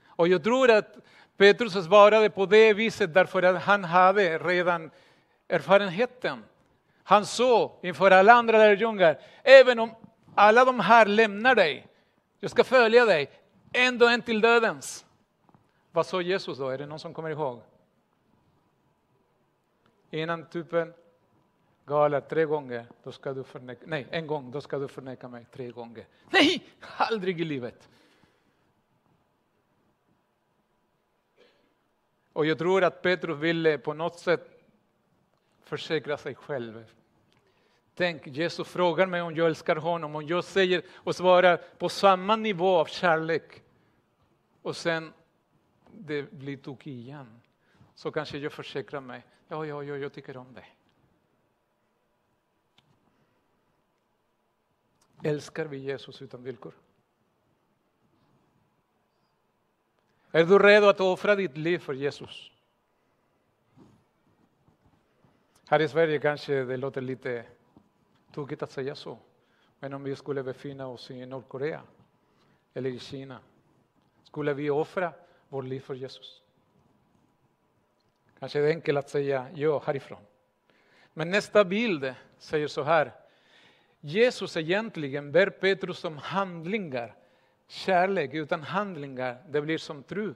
Och 0.05 0.27
jag 0.27 0.43
tror 0.43 0.71
att 0.71 0.97
Petrus 1.37 1.73
svarade 1.73 2.29
på 2.29 2.45
det 2.45 2.73
viset 2.73 3.13
därför 3.13 3.43
att 3.43 3.63
han 3.63 3.83
hade 3.83 4.37
redan 4.37 4.91
erfarenheten. 5.47 6.43
Han 7.03 7.25
såg 7.25 7.71
inför 7.81 8.11
alla 8.11 8.33
andra 8.33 8.57
lärjungar, 8.57 9.19
även 9.43 9.79
om 9.79 9.95
alla 10.35 10.65
de 10.65 10.79
här 10.79 11.05
lämnar 11.05 11.55
dig, 11.55 11.87
jag 12.39 12.51
ska 12.51 12.63
följa 12.63 13.05
dig, 13.05 13.31
ändå 13.73 14.07
en 14.07 14.21
till 14.21 14.41
dödens. 14.41 15.05
Vad 15.91 16.05
sa 16.05 16.21
Jesus 16.21 16.57
då? 16.57 16.69
Är 16.69 16.77
det 16.77 16.85
någon 16.85 16.99
som 16.99 17.13
kommer 17.13 17.29
ihåg? 17.29 17.61
Innan 20.09 20.45
typen 20.49 20.93
galar 21.85 22.21
tre 22.21 22.45
gånger, 22.45 22.85
då 23.03 23.11
ska 23.11 23.33
du 23.33 23.43
förneka, 23.43 23.81
nej, 23.85 24.07
en 24.11 24.27
gång, 24.27 24.51
då 24.51 24.61
ska 24.61 24.79
du 24.79 24.87
förneka 24.87 25.27
mig 25.27 25.45
tre 25.51 25.71
gånger. 25.71 26.05
Nej, 26.29 26.63
aldrig 26.97 27.41
i 27.41 27.43
livet. 27.43 27.89
Och 32.33 32.45
jag 32.45 32.57
tror 32.57 32.83
att 32.83 33.01
Petrus 33.01 33.37
ville 33.37 33.77
på 33.77 33.93
något 33.93 34.19
sätt 34.19 34.63
försäkra 35.61 36.17
sig 36.17 36.35
själv. 36.35 36.85
Tänk, 37.95 38.27
Jesus 38.27 38.67
frågar 38.67 39.07
mig 39.07 39.21
om 39.21 39.35
jag 39.35 39.47
älskar 39.47 39.75
honom, 39.75 40.15
om 40.15 40.27
jag 40.27 40.43
säger 40.43 40.83
och 40.95 41.15
svarar 41.15 41.57
på 41.57 41.89
samma 41.89 42.35
nivå 42.35 42.77
av 42.77 42.85
kärlek 42.85 43.63
och 44.61 44.75
sen 44.75 45.13
det 45.91 46.31
blir 46.31 46.57
tokigt 46.57 46.87
igen, 46.87 47.41
så 47.95 48.11
kanske 48.11 48.37
jag 48.37 48.53
försäkrar 48.53 49.01
mig, 49.01 49.25
ja, 49.47 49.65
ja, 49.65 49.83
ja, 49.83 49.97
jag 49.97 50.13
tycker 50.13 50.37
om 50.37 50.53
dig. 50.53 50.75
Älskar 55.23 55.65
vi 55.65 55.77
Jesus 55.77 56.21
utan 56.21 56.43
villkor? 56.43 56.73
Är 60.31 60.43
du 60.45 60.59
redo 60.59 60.87
att 60.87 60.99
offra 60.99 61.35
ditt 61.35 61.57
liv 61.57 61.79
för 61.79 61.93
Jesus? 61.93 62.51
Här 65.67 65.81
i 65.81 65.87
Sverige 65.89 66.19
kanske 66.19 66.63
det 66.63 66.77
låter 66.77 67.01
lite 67.01 67.45
tokigt 68.35 68.63
att 68.63 68.71
säga 68.71 68.95
så. 68.95 69.17
Men 69.79 69.93
om 69.93 70.03
vi 70.03 70.15
skulle 70.15 70.43
befinna 70.43 70.87
oss 70.87 71.11
i 71.11 71.25
Nordkorea 71.25 71.81
eller 72.73 72.89
i 72.89 72.99
Kina, 72.99 73.39
skulle 74.23 74.53
vi 74.53 74.69
offra 74.69 75.13
vårt 75.49 75.65
liv 75.65 75.79
för 75.79 75.95
Jesus? 75.95 76.41
Kanske 78.39 78.59
det 78.59 78.65
är 78.65 78.69
enkelt 78.69 78.97
att 78.97 79.09
säga 79.09 79.47
ja 79.53 79.83
härifrån. 79.85 80.23
Men 81.13 81.29
nästa 81.29 81.65
bild 81.65 82.15
säger 82.37 82.67
så 82.67 82.83
här. 82.83 83.11
Jesus 83.99 84.57
egentligen 84.57 85.31
ber 85.31 85.49
Petrus 85.49 86.03
om 86.05 86.17
handlingar. 86.17 87.15
Kärlek 87.67 88.33
utan 88.33 88.63
handlingar, 88.63 89.43
det 89.49 89.61
blir 89.61 89.77
som 89.77 90.03
tro, 90.03 90.33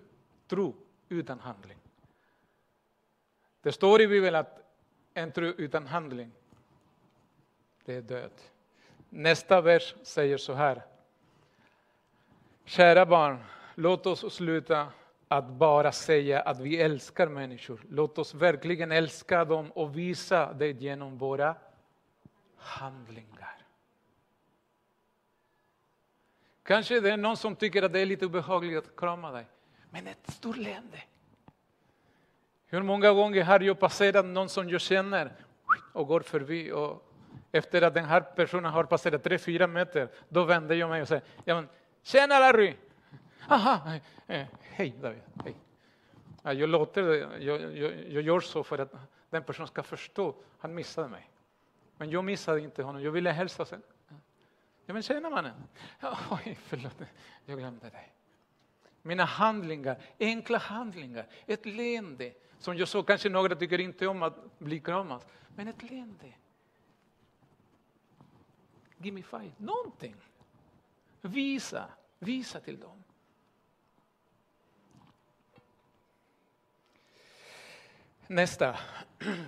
tro 0.48 0.76
utan 1.10 1.40
handling. 1.40 1.78
Det 3.62 3.72
står 3.72 4.02
i 4.02 4.08
Bibeln 4.08 4.36
att 4.36 4.60
en 5.14 5.32
tro 5.32 5.46
utan 5.46 5.88
handling, 5.88 6.32
det 7.90 7.96
är 7.96 8.02
död. 8.02 8.32
Nästa 9.10 9.62
vers 9.62 9.96
säger 10.04 10.38
så 10.38 10.54
här. 10.54 10.86
Kära 12.66 13.06
barn, 13.06 13.38
låt 13.76 14.06
oss 14.06 14.34
sluta 14.34 14.88
att 15.28 15.48
bara 15.48 15.92
säga 15.92 16.42
att 16.42 16.60
vi 16.60 16.82
älskar 16.82 17.28
människor. 17.28 17.82
Låt 17.90 18.18
oss 18.18 18.34
verkligen 18.34 18.92
älska 18.92 19.46
dem 19.46 19.72
och 19.72 19.98
visa 19.98 20.54
det 20.54 20.72
genom 20.72 21.18
våra 21.18 21.56
handlingar. 22.58 23.66
Kanske 26.64 27.00
det 27.00 27.12
är 27.12 27.18
någon 27.18 27.38
som 27.38 27.56
tycker 27.56 27.84
att 27.84 27.94
det 27.94 28.00
är 28.00 28.06
lite 28.06 28.26
obehagligt 28.26 28.78
att 28.78 28.96
krama 28.96 29.32
dig. 29.32 29.46
Men 29.90 30.08
ett 30.08 30.32
stort 30.32 30.58
leende. 30.58 31.04
Hur 32.66 32.84
många 32.84 33.12
gånger 33.12 33.44
har 33.44 33.60
jag 33.60 33.80
passerat 33.80 34.26
någon 34.26 34.50
som 34.50 34.70
jag 34.70 34.82
känner 34.82 35.36
och 35.94 36.08
går 36.08 36.22
förbi 36.22 36.72
och 36.72 37.09
efter 37.52 37.82
att 37.82 37.94
den 37.94 38.06
här 38.06 38.22
personen 38.22 38.74
har 38.74 38.84
passerat 38.84 39.24
tre, 39.24 39.38
fyra 39.38 39.68
meter, 39.68 40.10
då 40.30 40.44
vänder 40.44 40.76
jag 40.76 40.90
mig 40.90 41.02
och 41.02 41.08
säger, 41.08 41.24
ja, 41.46 41.56
men, 41.56 41.70
tjena 42.04 42.40
Larry! 42.40 42.76
Aha, 43.50 43.94
eh, 44.28 44.40
eh, 44.40 44.48
hej 44.62 44.96
David, 45.02 45.22
hej. 45.44 45.56
Jag, 46.44 46.70
låter, 46.70 47.02
jag, 47.42 47.78
jag, 47.78 47.94
jag 48.10 48.24
gör 48.24 48.40
så 48.40 48.64
för 48.64 48.78
att 48.78 48.94
den 49.30 49.44
personen 49.44 49.68
ska 49.68 49.84
förstå, 49.84 50.36
han 50.60 50.74
missade 50.76 51.08
mig. 51.08 51.30
Men 51.98 52.10
jag 52.10 52.24
missade 52.26 52.62
inte 52.62 52.84
honom, 52.84 53.04
jag 53.04 53.12
ville 53.12 53.32
hälsa 53.32 53.66
sen. 53.66 53.82
Ja, 54.86 54.94
men 54.94 55.02
tjena 55.04 55.30
mannen. 55.30 55.54
Oj, 56.32 56.58
förlåt, 56.64 57.02
jag 57.46 57.60
glömde 57.60 57.90
dig. 57.90 58.14
Mina 59.02 59.26
handlingar, 59.26 59.98
enkla 60.20 60.58
handlingar, 60.58 61.26
ett 61.46 61.66
leende 61.66 62.34
som 62.60 62.78
jag 62.78 62.88
såg, 62.88 63.08
kanske 63.08 63.30
några 63.30 63.56
tycker 63.56 63.80
inte 63.80 64.08
om 64.08 64.24
att 64.24 64.60
bli 64.60 64.80
kramad, 64.80 65.22
men 65.56 65.68
ett 65.68 65.84
leende. 65.84 66.34
Give 69.02 69.16
me 69.16 69.24
five, 69.24 69.52
någonting. 69.58 70.16
Visa, 71.22 71.90
visa 72.20 72.60
till 72.60 72.80
dem. 72.80 73.04
Nästa. 78.28 78.80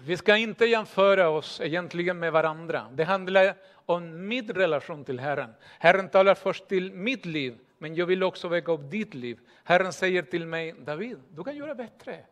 Vi 0.05 0.17
ska 0.17 0.37
inte 0.37 0.65
jämföra 0.65 1.29
oss 1.29 1.61
egentligen 1.61 2.19
med 2.19 2.31
varandra. 2.31 2.89
Det 2.93 3.03
handlar 3.03 3.55
om 3.85 4.27
min 4.27 4.47
relation 4.47 5.05
till 5.05 5.19
Herren. 5.19 5.53
Herren 5.79 6.09
talar 6.09 6.35
först 6.35 6.67
till 6.67 6.93
mitt 6.93 7.25
liv, 7.25 7.59
men 7.77 7.95
jag 7.95 8.05
vill 8.05 8.23
också 8.23 8.47
väcka 8.47 8.71
upp 8.71 8.91
ditt 8.91 9.13
liv. 9.13 9.39
Herren 9.63 9.93
säger 9.93 10.21
till 10.21 10.45
mig, 10.45 10.73
David, 10.79 11.19
du 11.29 11.43
kan 11.43 11.55
göra 11.55 11.75
bättre. 11.75 12.25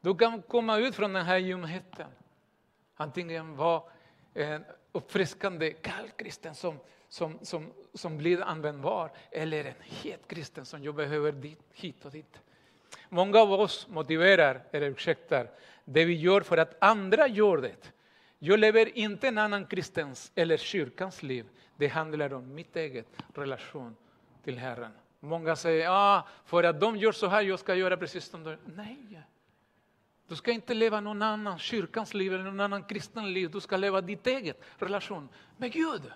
Du 0.00 0.14
kan 0.14 0.42
komma 0.42 0.78
ut 0.78 0.94
från 0.94 1.12
den 1.12 1.26
här 1.26 1.38
ljumheten. 1.38 2.10
Antingen 2.96 3.56
vara 3.56 3.82
en 4.34 4.52
eh, 4.52 4.60
uppfriskande 4.92 5.72
kall 5.72 6.08
kristen 6.16 6.54
som, 6.54 6.78
som, 7.08 7.38
som, 7.42 7.72
som 7.94 8.18
blir 8.18 8.42
användbar, 8.42 9.12
eller 9.30 9.64
en 9.64 9.74
het 9.80 10.20
kristen 10.26 10.64
som 10.64 10.84
jag 10.84 10.94
behöver 10.94 11.32
dit, 11.32 11.60
hit 11.72 12.04
och 12.04 12.10
dit. 12.10 12.40
Många 13.08 13.38
av 13.38 13.52
oss 13.52 13.88
motiverar, 13.88 14.62
eller 14.72 14.86
ursäktar, 14.86 15.50
det 15.84 16.04
vi 16.04 16.14
gör 16.14 16.40
för 16.40 16.56
att 16.56 16.76
andra 16.80 17.28
gör 17.28 17.56
det. 17.56 17.92
Jag 18.38 18.58
lever 18.58 18.98
inte 18.98 19.28
en 19.28 19.38
annan 19.38 19.66
kristens 19.66 20.32
eller 20.34 20.56
kyrkans 20.56 21.22
liv. 21.22 21.46
Det 21.76 21.88
handlar 21.88 22.32
om 22.32 22.54
mitt 22.54 22.76
eget 22.76 23.06
relation 23.34 23.96
till 24.44 24.58
Herren. 24.58 24.92
Många 25.20 25.56
säger, 25.56 25.86
ah, 25.90 26.28
för 26.44 26.64
att 26.64 26.80
de 26.80 26.96
gör 26.96 27.12
så 27.12 27.26
här, 27.26 27.42
jag 27.42 27.58
ska 27.58 27.74
göra 27.74 27.96
precis 27.96 28.24
som 28.24 28.44
de 28.44 28.56
Nej. 28.64 29.22
Du 30.30 30.36
ska 30.36 30.52
inte 30.52 30.74
leva 30.74 31.00
någon 31.00 31.22
annan 31.22 31.58
kyrkans 31.58 32.14
liv 32.14 32.34
eller 32.34 32.44
någon 32.44 32.60
annan 32.60 32.84
kristen 32.84 33.32
liv. 33.32 33.50
Du 33.50 33.60
ska 33.60 33.76
leva 33.76 34.00
ditt 34.00 34.26
eget 34.26 34.62
relation 34.78 35.28
med 35.56 35.72
Gud. 35.72 36.12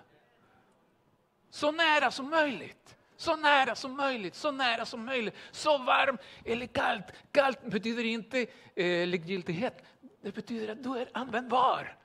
Så 1.49 1.71
nära 1.71 2.11
som 2.11 2.29
möjligt. 2.29 2.97
Så 3.15 3.35
nära 3.35 3.75
som 3.75 3.97
möjligt, 3.97 4.35
så 4.35 4.51
nära 4.51 4.85
som 4.85 5.05
möjligt. 5.05 5.35
Så 5.51 5.77
varm 5.77 6.17
eller 6.45 6.65
kallt. 6.65 7.05
Kallt 7.31 7.61
betyder 7.65 8.03
inte 8.03 8.47
eh, 8.75 9.07
likgiltighet. 9.07 9.83
Det 10.21 10.35
betyder 10.35 10.71
att 10.71 10.83
du 10.83 10.97
är 10.97 11.09
användbar. 11.13 11.97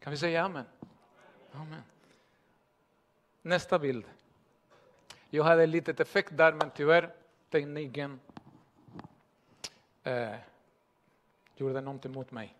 Kan 0.00 0.10
vi 0.10 0.16
säga 0.16 0.44
amen? 0.44 0.64
amen? 1.52 1.82
Nästa 3.42 3.78
bild. 3.78 4.04
Jag 5.30 5.44
hade 5.44 5.62
ett 5.62 5.68
litet 5.68 6.00
effekt 6.00 6.36
där, 6.36 6.52
men 6.52 6.70
tyvärr 6.70 7.10
tekniken 7.50 8.20
eh, 10.02 10.34
gjorde 11.56 11.80
någonting 11.80 12.12
mot 12.12 12.30
mig. 12.30 12.54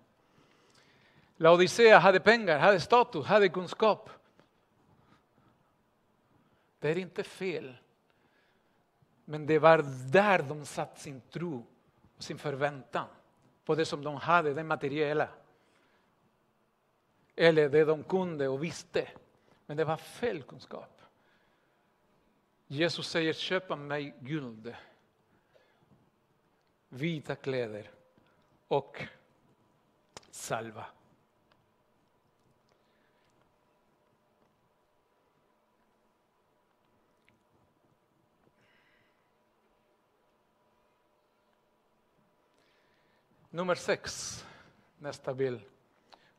Laodicea 1.36 1.98
hade 1.98 2.20
pengar, 2.20 2.58
hade 2.58 2.80
status, 2.80 3.26
hade 3.26 3.48
kunskap. 3.48 4.10
Det 6.78 6.88
är 6.88 6.98
inte 6.98 7.22
fel. 7.22 7.76
Men 9.24 9.46
det 9.46 9.58
var 9.58 9.82
där 10.12 10.42
de 10.42 10.66
satt 10.66 10.98
sin 10.98 11.20
tro 11.20 11.66
och 12.16 12.22
sin 12.22 12.38
förväntan 12.38 13.06
på 13.64 13.74
det 13.74 13.84
som 13.84 14.02
de 14.04 14.16
hade, 14.16 14.54
det 14.54 14.64
materiella. 14.64 15.28
eller 17.36 17.68
det 17.68 17.84
de 17.84 18.04
kunde 18.04 18.48
och 18.48 18.64
visste. 18.64 19.08
Men 19.66 19.76
det 19.76 19.84
var 19.84 19.96
fel 19.96 20.42
kunskap. 20.42 21.02
Jesus 22.66 23.08
säger 23.08 23.32
köp 23.32 23.70
av 23.70 23.78
mig 23.78 24.14
guld, 24.20 24.74
vita 26.88 27.34
kläder 27.34 27.90
och 28.68 29.02
salva. 30.30 30.86
Nummer 43.50 43.74
sex, 43.74 44.44
nästa 44.98 45.34
bild. 45.34 45.60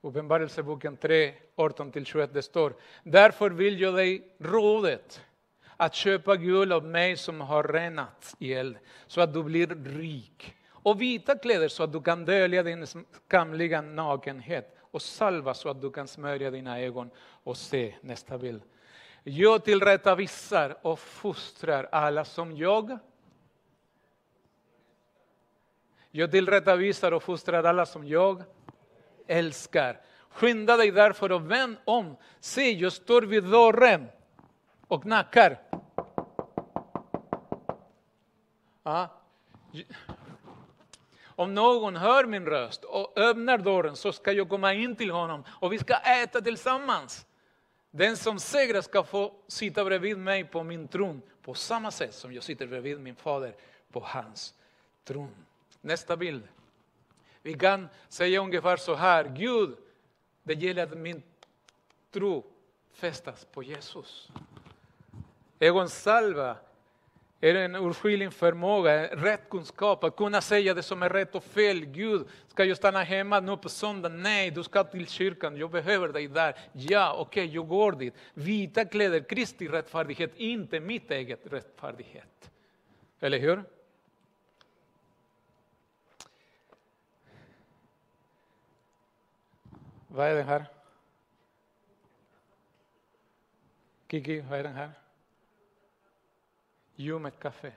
Uppenbarelseboken 0.02 0.98
3, 0.98 1.34
18-21, 1.56 2.30
det 2.34 2.42
står 2.42 2.74
Därför 3.04 3.50
vill 3.50 3.82
jag 3.82 3.96
dig 3.96 4.24
rådet 4.38 5.24
att 5.80 5.96
köpa 5.96 6.36
guld 6.36 6.74
av 6.74 6.86
mig 6.86 7.18
som 7.18 7.42
har 7.42 7.64
renats 7.64 8.36
i 8.40 8.54
eld, 8.54 8.78
så 9.08 9.22
att 9.22 9.34
du 9.34 9.44
blir 9.44 9.68
rik. 9.98 10.56
Och 10.70 11.02
vita 11.02 11.38
kläder 11.38 11.68
så 11.68 11.84
att 11.84 11.94
du 11.94 12.02
kan 12.02 12.26
dölja 12.26 12.64
din 12.64 12.88
skamliga 12.88 13.82
nakenhet 13.82 14.76
och 14.92 15.02
salva 15.02 15.54
så 15.54 15.70
att 15.70 15.82
du 15.82 15.92
kan 15.92 16.08
smörja 16.08 16.52
dina 16.52 16.80
ögon 16.80 17.10
och 17.44 17.58
se. 17.58 17.96
Nästa 18.02 18.38
bild. 18.38 18.62
Jag 19.24 19.64
tillrättavisar 19.64 20.78
och 20.82 21.00
fostrar 21.00 21.90
alla 21.92 22.26
som 22.26 22.58
jag 22.58 22.98
jag 26.12 26.32
tillrättavisar 26.32 27.12
och 27.12 27.24
fostrar 27.24 27.64
alla 27.64 27.86
som 27.86 28.08
jag 28.08 28.44
älskar. 29.28 30.02
Skynda 30.30 30.78
dig 30.78 30.92
därför 30.92 31.32
och 31.32 31.52
vänd 31.52 31.78
om. 31.86 32.18
Se, 32.40 32.72
jag 32.72 32.94
står 32.94 33.22
vid 33.22 33.44
dörren 33.44 34.08
och 34.90 35.04
knackar. 35.04 35.60
Ja. 38.84 39.10
Om 41.24 41.54
någon 41.54 41.96
hör 41.96 42.26
min 42.26 42.46
röst 42.46 42.84
och 42.84 43.18
öppnar 43.18 43.58
dörren 43.58 43.96
så 43.96 44.12
ska 44.12 44.32
jag 44.32 44.50
komma 44.50 44.74
in 44.74 44.96
till 44.96 45.12
honom 45.12 45.44
och 45.50 45.74
vi 45.74 45.80
ska 45.80 45.96
äta 45.96 46.42
tillsammans. 46.42 47.26
Den 47.92 48.18
som 48.18 48.40
segrar 48.40 48.82
ska 48.82 49.04
få 49.04 49.34
sitta 49.48 49.86
bredvid 49.86 50.18
mig 50.18 50.44
på 50.44 50.64
min 50.64 50.88
tron 50.88 51.22
på 51.42 51.54
samma 51.54 51.92
sätt 51.92 52.14
som 52.14 52.34
jag 52.34 52.44
sitter 52.44 52.68
bredvid 52.68 53.00
min 53.00 53.16
fader 53.16 53.56
på 53.92 54.00
hans 54.00 54.54
tron. 55.04 55.36
Nästa 55.82 56.18
bild. 56.18 56.48
Vi 57.42 57.54
kan 57.54 57.90
säga 58.08 58.42
ungefär 58.42 58.78
så 58.78 58.96
här, 58.96 59.24
Gud, 59.24 59.78
det 60.44 60.54
gäller 60.54 60.84
att 60.84 60.98
min 60.98 61.24
tro 62.12 62.46
fästas 62.94 63.46
på 63.46 63.64
Jesus. 63.64 64.30
Egon 65.60 65.90
salva 65.90 66.58
är 67.42 67.56
en 67.56 67.76
urskiljning 67.76 68.32
förmåga, 68.32 69.16
rätt 69.16 69.50
kunskap, 69.50 70.04
att 70.04 70.16
kunna 70.16 70.42
säga 70.42 70.74
det 70.74 70.84
som 70.84 71.04
är 71.04 71.10
rätt 71.10 71.36
och 71.36 71.44
fel. 71.44 71.86
Gud, 71.86 72.28
ska 72.48 72.64
jag 72.64 72.78
stanna 72.78 73.04
hemma 73.04 73.40
nu 73.40 73.58
på 73.58 73.70
söndag? 73.70 74.10
Nej, 74.10 74.52
du 74.52 74.64
ska 74.64 74.84
till 74.84 75.08
kyrkan, 75.08 75.58
jag 75.58 75.72
behöver 75.72 76.08
dig 76.08 76.28
där. 76.28 76.56
Ja, 76.74 77.14
okej, 77.18 77.44
okay, 77.44 77.56
jag 77.56 77.68
går 77.68 77.92
dit. 77.92 78.14
Vita 78.34 78.86
kläder, 78.86 79.20
Kristi 79.20 79.68
rättfärdighet, 79.68 80.36
inte 80.36 80.80
mitt 80.80 81.12
eget 81.12 81.40
rättfärdighet. 81.44 82.52
Eller 83.20 83.40
hur? 83.40 83.64
Vad 90.08 90.28
är 90.28 90.36
den 90.36 90.48
här? 90.48 90.66
Kiki, 94.08 94.42
vad 94.42 94.60
är 94.60 94.64
den 94.64 94.74
här? 94.74 94.99
Ljummet 97.00 97.40
kaffe. 97.40 97.74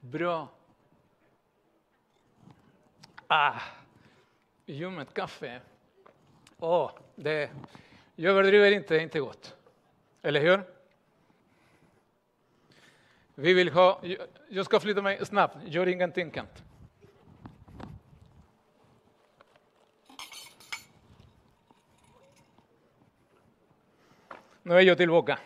Bra. 0.00 0.48
Ah, 3.26 3.60
ljummet 4.66 5.14
kaffe. 5.14 5.60
Åh, 6.58 6.86
oh, 6.86 6.90
det, 7.14 7.50
jag 8.14 8.30
överdriver 8.30 8.72
inte, 8.72 8.94
det 8.94 9.00
är 9.00 9.02
inte 9.02 9.20
gott. 9.20 9.56
Eller 10.22 10.40
hur? 10.40 10.62
Vi 13.34 13.54
vill 13.54 13.72
ha, 13.72 14.02
jag 14.48 14.64
ska 14.64 14.80
flytta 14.80 15.02
mig 15.02 15.26
snabbt, 15.26 15.56
gör 15.64 15.86
ingenting 15.86 16.32
Kent. 16.32 16.64
Nu 24.62 24.74
är 24.74 24.80
jag 24.80 24.96
tillbaka. 24.96 25.38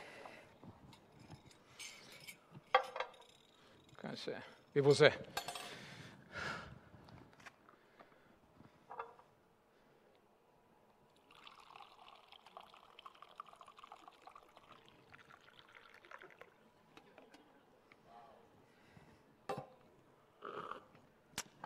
Kanske. 4.08 4.42
Vi 4.72 4.82
får 4.82 4.94
se. 4.94 5.12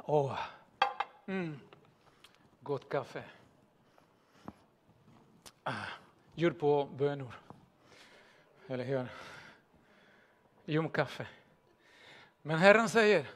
Åh, 0.05 0.33
oh. 0.33 0.39
mm. 1.27 1.61
gott 2.61 2.89
kaffe. 2.89 3.25
Ah. 5.63 5.73
Djur 6.35 6.51
på 6.51 6.85
bönor. 6.85 7.35
Eller 8.69 8.85
hur? 8.85 9.09
Ljumkaffe. 10.65 11.27
Men 12.43 12.59
Herren 12.59 12.89
säger, 12.89 13.27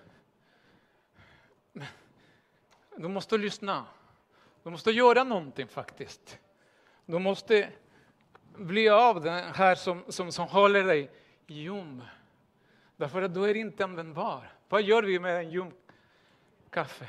du 2.97 3.09
måste 3.09 3.39
lyssna. 3.39 3.87
Du 4.63 4.71
måste 4.71 4.91
göra 4.91 5.25
någonting 5.25 5.69
faktiskt. 5.69 6.39
Du 7.05 7.19
måste 7.19 7.69
bli 8.57 8.89
av 8.89 9.21
den 9.21 9.55
här 9.55 9.75
som, 9.75 10.05
som, 10.09 10.33
som 10.33 10.49
håller 10.49 10.85
dig 10.85 11.11
ljum. 11.47 12.03
Därför 12.97 13.23
att 13.23 13.35
du 13.35 13.45
är 13.45 13.57
inte 13.57 13.85
användbar. 13.85 14.53
Vad 14.69 14.83
gör 14.83 15.03
vi 15.03 15.19
med 15.19 15.37
en 15.37 15.51
ljum 15.51 15.73
kaffe? 16.71 17.09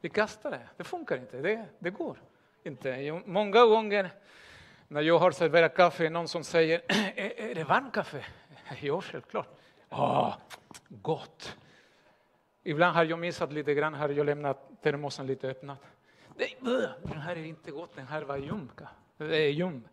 Vi 0.00 0.08
kastar 0.08 0.50
det. 0.50 0.68
Det 0.76 0.84
funkar 0.84 1.16
inte. 1.16 1.38
Det, 1.38 1.66
det 1.78 1.90
går 1.90 2.22
inte. 2.62 3.22
Många 3.26 3.64
gånger 3.64 4.10
när 4.88 5.02
jag 5.02 5.18
har 5.18 5.30
serverat 5.30 5.74
kaffe, 5.74 6.10
någon 6.10 6.28
som 6.28 6.44
säger, 6.44 6.82
är, 6.88 7.40
är 7.40 7.54
det 7.54 7.64
varmt 7.64 7.94
kaffe? 7.94 8.24
Ja, 8.80 9.00
självklart. 9.00 9.48
Åh, 9.90 10.36
gott. 10.88 11.56
Ibland 12.62 12.96
har 12.96 13.04
jag 13.04 13.18
missat 13.18 13.52
lite 13.52 13.74
grann, 13.74 13.94
har 13.94 14.08
jag 14.08 14.26
lämnat 14.26 14.82
termosen 14.82 15.26
lite 15.26 15.48
öppnad. 15.48 15.76
Nej, 16.36 16.56
den 17.02 17.18
här 17.18 17.36
är 17.36 17.44
inte 17.44 17.70
gott, 17.70 17.96
den 17.96 18.06
här 18.06 18.22
var 18.22 18.36
ljum. 18.36 18.70
Det 19.16 19.36
är 19.36 19.50
ljum. 19.50 19.84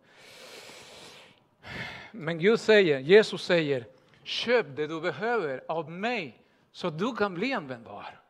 Men 2.12 2.38
Gud 2.38 2.60
säger, 2.60 2.98
Jesus 2.98 3.44
säger, 3.44 3.86
köp 4.22 4.66
det 4.76 4.86
du 4.86 5.00
behöver 5.00 5.64
av 5.68 5.90
mig 5.90 6.42
så 6.72 6.90
du 6.90 7.16
kan 7.16 7.34
bli 7.34 7.52
användbar. 7.52 8.20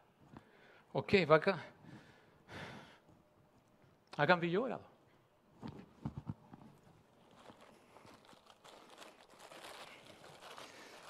Okej, 0.93 1.19
okay, 1.19 1.27
vad 1.27 1.43
kan, 1.43 1.59
vad 4.17 4.29
kan 4.29 4.41
vi 4.41 4.47
göra 4.47 4.69
då? 4.69 4.96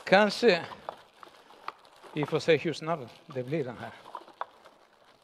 Kanske 0.06 0.66
vi 2.12 2.26
får 2.26 2.38
se 2.38 2.56
hur 2.56 2.72
snabb 2.72 3.08
det 3.26 3.42
blir 3.42 3.64
den 3.64 3.78
här. 3.78 3.92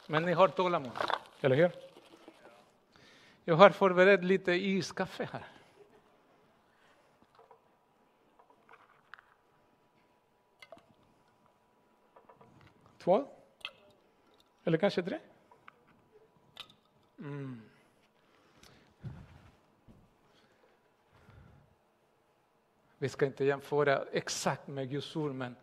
Men 0.06 0.22
ni 0.22 0.32
har 0.32 0.48
tålamod, 0.48 0.92
eller 1.40 1.56
hur? 1.56 1.70
Jag 3.44 3.54
har 3.54 3.70
förberett 3.70 4.24
lite 4.24 4.52
iskaffe 4.52 5.28
här. 5.32 5.44
Två? 12.98 13.28
Eller 14.64 14.78
kanske 14.78 15.02
tre? 15.02 15.18
Mm. 17.18 17.71
Vi 23.02 23.08
ska 23.08 23.26
inte 23.26 23.44
jämföra 23.44 24.04
exakt 24.12 24.68
med 24.68 24.90
Guds 24.90 25.16
ord, 25.16 25.34
men 25.34 25.56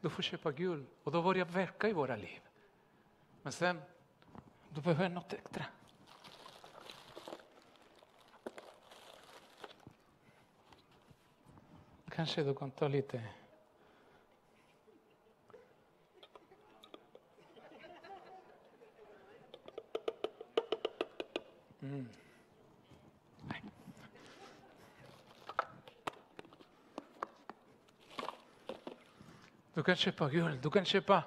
du 0.00 0.10
får 0.10 0.22
köpa 0.22 0.52
guld 0.52 0.86
och 1.02 1.12
då 1.12 1.22
börjar 1.22 1.44
verka 1.44 1.88
i 1.88 1.92
våra 1.92 2.16
liv. 2.16 2.40
Men 3.42 3.52
sen, 3.52 3.80
du 4.68 4.80
behöver 4.80 5.08
något 5.08 5.32
extra. 5.32 5.64
Kanske 12.08 12.42
du 12.42 12.54
kan 12.54 12.70
ta 12.70 12.88
lite 12.88 13.22
Mm. 21.80 22.08
Du 29.74 29.82
kan 29.82 29.96
köpa 29.96 30.28
guld, 30.28 30.62
du 30.62 30.70
kan 30.70 30.84
köpa 30.84 31.24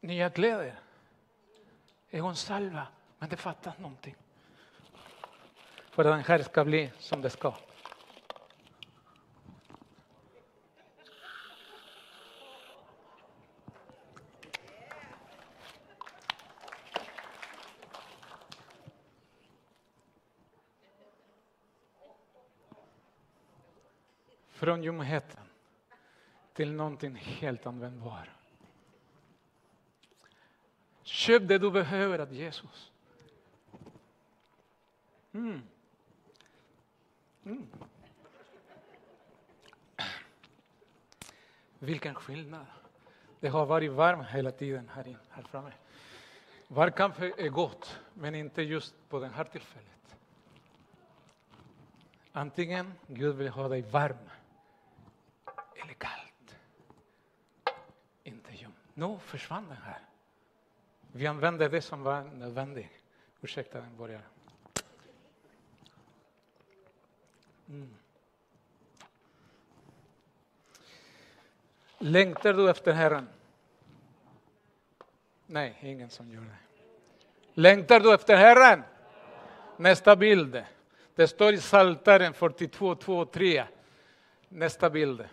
nya 0.00 0.30
kläder. 0.30 0.80
ögonsalva, 2.10 2.70
salva, 2.70 2.86
men 3.18 3.28
det 3.28 3.36
fattas 3.36 3.78
någonting. 3.78 4.14
För 5.90 6.04
att 6.04 6.12
den 6.12 6.24
här 6.24 6.42
ska 6.42 6.64
bli 6.64 6.92
som 6.98 7.22
det 7.22 7.30
ska. 7.30 7.54
Från 24.48 24.82
ljumheten 24.82 25.47
till 26.58 26.72
någonting 26.72 27.14
helt 27.14 27.66
användbart. 27.66 28.28
Köp 31.02 31.48
det 31.48 31.58
du 31.58 31.70
behöver 31.70 32.18
av 32.18 32.34
Jesus. 32.34 32.92
Mm. 35.32 35.62
Mm. 37.44 37.66
Vilken 41.78 42.14
skillnad. 42.14 42.66
Det 43.40 43.48
har 43.48 43.66
varit 43.66 43.92
varmt 43.92 44.26
hela 44.26 44.50
tiden 44.50 44.88
här, 44.94 45.08
in, 45.08 45.18
här 45.30 45.42
framme. 45.42 45.72
Varm 46.68 46.92
kaffe 46.92 47.32
är 47.38 47.48
gott, 47.48 48.00
men 48.14 48.34
inte 48.34 48.62
just 48.62 48.94
på 49.08 49.20
det 49.20 49.28
här 49.28 49.44
tillfället. 49.44 50.16
Antingen 52.32 52.94
Gud 53.06 53.36
vill 53.36 53.48
ha 53.48 53.68
dig 53.68 53.82
varm 53.82 54.30
eller 55.82 55.94
kall. 55.94 56.17
Nu 58.98 59.18
försvann 59.18 59.68
den 59.68 59.76
här. 59.76 59.98
Vi 61.12 61.26
använde 61.26 61.68
det 61.68 61.82
som 61.82 62.02
var 62.02 62.22
nödvändigt. 62.22 62.90
Ursäkta, 63.40 63.80
den 63.80 63.96
börjar. 63.96 64.20
Mm. 67.68 67.94
Längtar 71.98 72.52
du 72.52 72.70
efter 72.70 72.92
Herren? 72.92 73.28
Nej, 75.46 75.78
ingen 75.80 76.10
som 76.10 76.32
gör 76.32 76.40
det. 76.40 76.56
Längtar 77.54 78.00
du 78.00 78.14
efter 78.14 78.36
Herren? 78.36 78.82
Nästa 79.76 80.16
bild. 80.16 80.64
Det 81.14 81.28
står 81.28 81.54
i 81.54 81.58
Psaltaren 81.58 82.34
42, 82.34 82.94
2 82.94 83.18
och 83.18 83.32
3. 83.32 83.64
Nästa 84.48 84.90
bild. 84.90 85.28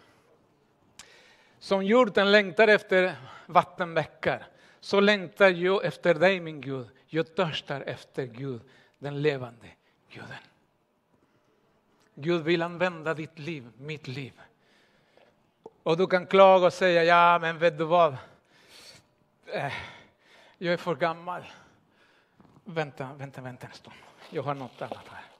Som 1.65 1.83
hjorten 1.83 2.31
längtar 2.31 2.67
efter 2.67 3.15
vattenbäckar, 3.45 4.47
så 4.79 4.99
längtar 4.99 5.49
jag 5.49 5.85
efter 5.85 6.13
dig 6.13 6.39
min 6.39 6.61
Gud. 6.61 6.87
Jag 7.07 7.35
törstar 7.35 7.81
efter 7.81 8.25
Gud, 8.25 8.61
den 8.99 9.21
levande 9.21 9.67
Guden. 10.09 10.43
Gud 12.15 12.43
vill 12.43 12.61
använda 12.61 13.13
ditt 13.13 13.39
liv, 13.39 13.71
mitt 13.77 14.07
liv. 14.07 14.41
Och 15.83 15.97
du 15.97 16.07
kan 16.07 16.27
klaga 16.27 16.65
och 16.65 16.73
säga, 16.73 17.03
ja 17.03 17.39
men 17.39 17.59
vet 17.59 17.77
du 17.77 17.83
vad? 17.83 18.17
Eh, 19.45 19.73
jag 20.57 20.73
är 20.73 20.77
för 20.77 20.95
gammal. 20.95 21.43
Vänta, 22.63 23.09
vänta, 23.17 23.41
vänta 23.41 23.67
en 23.67 23.73
stund. 23.73 23.95
Jag 24.29 24.43
har 24.43 24.53
något 24.53 24.81
annat 24.81 25.07
här. 25.09 25.34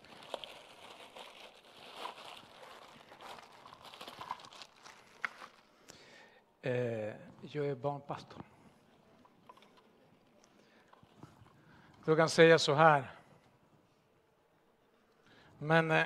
Eh, 6.66 7.14
jag 7.42 7.66
är 7.66 7.76
barnpastor. 7.76 8.42
Du 12.06 12.16
kan 12.16 12.30
säga 12.30 12.60
så 12.60 12.74
här. 12.74 13.12
Men 15.58 15.92
eh, 15.92 16.06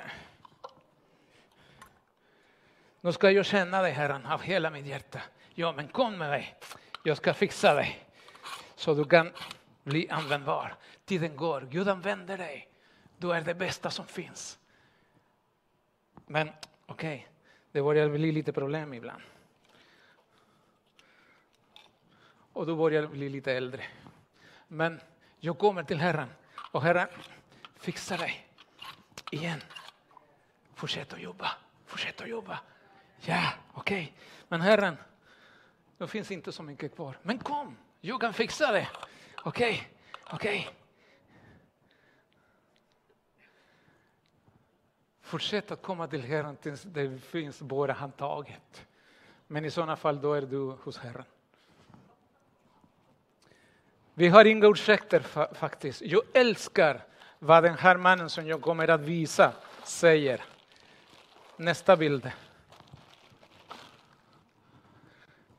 nu 3.00 3.12
ska 3.12 3.30
jag 3.30 3.46
känna 3.46 3.82
dig 3.82 3.92
Herren 3.92 4.26
av 4.26 4.40
hela 4.42 4.70
mitt 4.70 4.86
hjärta. 4.86 5.20
Ja, 5.54 5.72
men 5.72 5.88
kom 5.88 6.18
med 6.18 6.30
mig. 6.30 6.58
Jag 7.04 7.16
ska 7.16 7.34
fixa 7.34 7.74
dig 7.74 8.04
så 8.74 8.94
du 8.94 9.04
kan 9.04 9.32
bli 9.82 10.10
användbar. 10.10 10.74
Tiden 11.04 11.36
går, 11.36 11.68
Gud 11.70 11.88
använder 11.88 12.38
dig. 12.38 12.68
Du 13.18 13.32
är 13.32 13.40
det 13.40 13.54
bästa 13.54 13.90
som 13.90 14.06
finns. 14.06 14.58
Men 16.26 16.48
okej, 16.86 17.16
okay, 17.16 17.26
det 17.72 17.82
börjar 17.82 18.08
bli 18.08 18.32
lite 18.32 18.52
problem 18.52 18.94
ibland. 18.94 19.22
Och 22.52 22.66
du 22.66 22.76
börjar 22.76 23.06
bli 23.06 23.28
lite 23.28 23.52
äldre. 23.52 23.84
Men 24.68 25.00
jag 25.38 25.58
kommer 25.58 25.82
till 25.82 26.00
Herren 26.00 26.28
och 26.72 26.82
Herren 26.82 27.08
fixar 27.76 28.18
dig 28.18 28.46
igen. 29.30 29.60
Fortsätt 30.74 31.12
att 31.12 31.20
jobba, 31.20 31.50
fortsätt 31.86 32.20
att 32.20 32.28
jobba. 32.28 32.60
Ja, 33.20 33.52
okej. 33.72 34.02
Okay. 34.02 34.12
Men 34.48 34.60
Herren, 34.60 34.96
det 35.98 36.08
finns 36.08 36.30
inte 36.30 36.52
så 36.52 36.62
mycket 36.62 36.94
kvar. 36.94 37.18
Men 37.22 37.38
kom, 37.38 37.76
jag 38.00 38.20
kan 38.20 38.32
fixa 38.32 38.72
det. 38.72 38.88
Okej, 39.44 39.44
okay. 39.44 39.80
okej. 40.34 40.60
Okay. 40.60 40.74
Fortsätt 45.20 45.70
att 45.70 45.82
komma 45.82 46.06
till 46.06 46.22
Herren 46.22 46.56
tills 46.56 46.82
det 46.82 47.18
finns 47.18 47.62
bara 47.62 47.92
handtaget. 47.92 48.86
Men 49.46 49.64
i 49.64 49.70
sådana 49.70 49.96
fall 49.96 50.20
då 50.20 50.34
är 50.34 50.42
du 50.42 50.58
hos 50.58 50.98
Herren. 50.98 51.24
Vi 54.14 54.28
har 54.28 54.44
inga 54.44 54.66
ursäkter 54.66 55.20
faktiskt. 55.54 56.02
Jag 56.02 56.22
älskar 56.34 57.00
vad 57.38 57.62
den 57.62 57.74
här 57.74 57.96
mannen 57.96 58.30
som 58.30 58.46
jag 58.46 58.60
kommer 58.60 58.88
att 58.88 59.00
visa 59.00 59.52
säger. 59.84 60.40
Nästa 61.56 61.96
bild. 61.96 62.30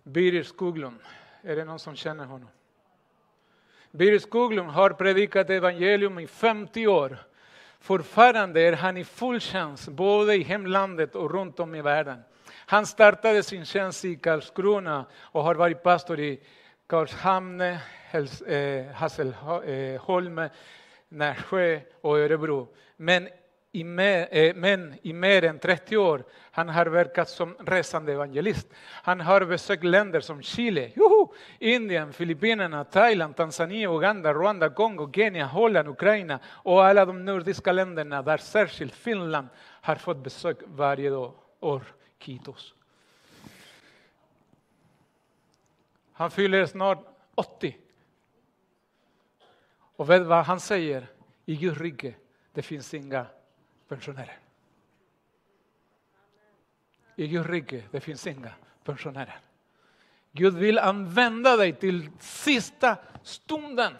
Birger 0.03 0.43
Skoglund. 0.43 0.99
Är 1.41 1.55
det 1.55 1.65
någon 1.65 1.79
som 1.79 1.95
känner 1.95 2.25
honom? 2.25 2.49
Birger 3.91 4.19
Skoglund 4.19 4.69
har 4.69 4.89
predikat 4.89 5.49
evangelium 5.49 6.19
i 6.19 6.27
50 6.27 6.87
år. 6.87 7.17
Fortfarande 7.79 8.61
är 8.61 8.73
han 8.73 8.97
i 8.97 9.03
full 9.03 9.39
tjänst 9.39 9.87
både 9.87 10.35
i 10.35 10.43
hemlandet 10.43 11.15
och 11.15 11.31
runt 11.31 11.59
om 11.59 11.75
i 11.75 11.81
världen. 11.81 12.19
Han 12.65 12.85
startade 12.85 13.43
sin 13.43 13.65
tjänst 13.65 14.05
i 14.05 14.15
Karlskrona 14.15 15.05
och 15.13 15.43
har 15.43 15.55
varit 15.55 15.83
pastor 15.83 16.19
i 16.19 16.39
Karlshamn, 16.91 17.61
eh, 17.61 18.85
Hasselholm, 18.93 20.39
eh, 20.39 20.49
Nässjö 21.09 21.79
och 22.01 22.17
Örebro. 22.17 22.67
Men 22.97 23.27
i 23.71 23.83
mer, 23.83 24.27
eh, 24.31 24.55
men 24.55 24.95
i 25.01 25.13
mer 25.13 25.43
än 25.43 25.59
30 25.59 25.97
år 25.97 26.23
han 26.51 26.69
har 26.69 26.85
verkat 26.85 27.29
som 27.29 27.55
resande 27.59 28.13
evangelist. 28.13 28.67
Han 29.03 29.21
har 29.21 29.45
besökt 29.45 29.83
länder 29.83 30.19
som 30.19 30.41
Chile, 30.41 30.91
juhu, 30.95 31.27
Indien, 31.59 32.13
Filippinerna, 32.13 32.83
Thailand, 32.83 33.35
Tanzania, 33.35 33.89
Uganda, 33.89 34.33
Rwanda, 34.33 34.69
Kongo, 34.69 35.11
Kenya, 35.13 35.45
Holland, 35.45 35.87
Ukraina 35.89 36.39
och 36.45 36.85
alla 36.85 37.05
de 37.05 37.25
nordiska 37.25 37.71
länderna 37.71 38.21
där 38.21 38.37
särskilt 38.37 38.95
Finland 38.95 39.47
har 39.81 39.95
fått 39.95 40.23
besök 40.23 40.57
varje 40.65 41.11
år, 41.59 41.83
Kitos. 42.19 42.73
Han 46.21 46.31
fyller 46.31 46.65
snart 46.65 47.05
80. 47.35 47.77
Och 49.95 50.09
vet 50.09 50.21
vad 50.21 50.45
han 50.45 50.59
säger? 50.59 51.07
I 51.45 51.55
Guds 51.55 51.79
rike 51.79 52.13
det 52.53 52.61
finns 52.61 52.93
inga 52.93 53.25
pensionärer. 53.87 54.39
I 57.15 57.27
Guds 57.27 57.49
rike 57.49 57.83
det 57.91 57.99
finns 57.99 58.27
inga 58.27 58.51
pensionärer. 58.83 59.39
Gud 60.31 60.53
vill 60.53 60.79
använda 60.79 61.57
dig 61.57 61.73
till 61.73 62.09
sista 62.19 62.97
stunden. 63.23 63.93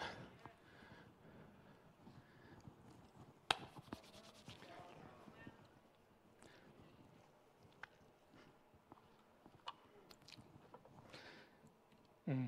Mm. 12.31 12.47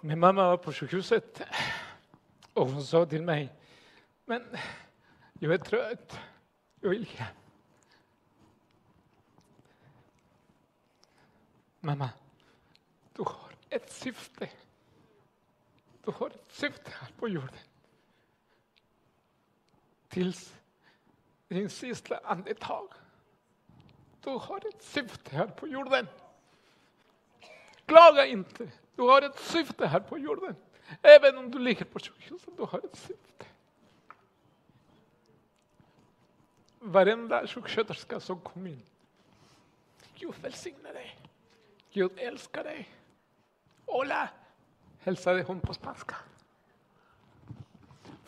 Min 0.00 0.18
mamma 0.18 0.44
var 0.44 0.56
på 0.56 0.72
sjukhuset 0.72 1.42
och 2.52 2.68
hon 2.68 2.84
sa 2.84 3.06
till 3.06 3.22
mig, 3.22 3.52
men 4.24 4.56
jag 5.38 5.54
är 5.54 5.58
trött, 5.58 6.18
jag 6.80 6.90
vill 6.90 7.06
hem. 7.06 7.34
Mamma, 11.80 12.10
du 13.12 13.22
har 13.22 13.52
ett 13.68 13.92
syfte. 13.92 14.50
Du 16.04 16.10
har 16.10 16.26
ett 16.26 16.52
syfte 16.52 16.90
här 17.00 17.12
på 17.18 17.28
jorden. 17.28 17.71
Tills 20.12 20.54
din 21.48 21.70
sista 21.70 22.20
andetag. 22.24 22.88
Du 24.20 24.30
har 24.30 24.68
ett 24.68 24.82
syfte 24.82 25.36
här 25.36 25.46
på 25.46 25.68
jorden. 25.68 26.08
Klaga 27.86 28.26
inte. 28.26 28.70
Du 28.96 29.02
har 29.02 29.22
ett 29.22 29.38
syfte 29.38 29.86
här 29.86 30.00
på 30.00 30.18
jorden. 30.18 30.56
Även 31.02 31.38
om 31.38 31.50
du 31.50 31.58
ligger 31.58 31.84
på 31.84 31.98
sjukhuset, 31.98 32.56
du 32.56 32.62
har 32.62 32.78
ett 32.78 32.96
syfte. 32.96 33.46
Varenda 36.78 37.46
sjuksköterska 37.46 38.20
som 38.20 38.40
kom 38.40 38.66
in. 38.66 38.82
Gud 40.14 40.34
välsigne 40.42 40.92
dig. 40.92 41.18
Gud 41.92 42.12
älskar 42.16 42.64
dig. 42.64 42.88
Hola, 43.86 44.28
hälsade 45.00 45.42
hon 45.42 45.60
på 45.60 45.74
spanska. 45.74 46.16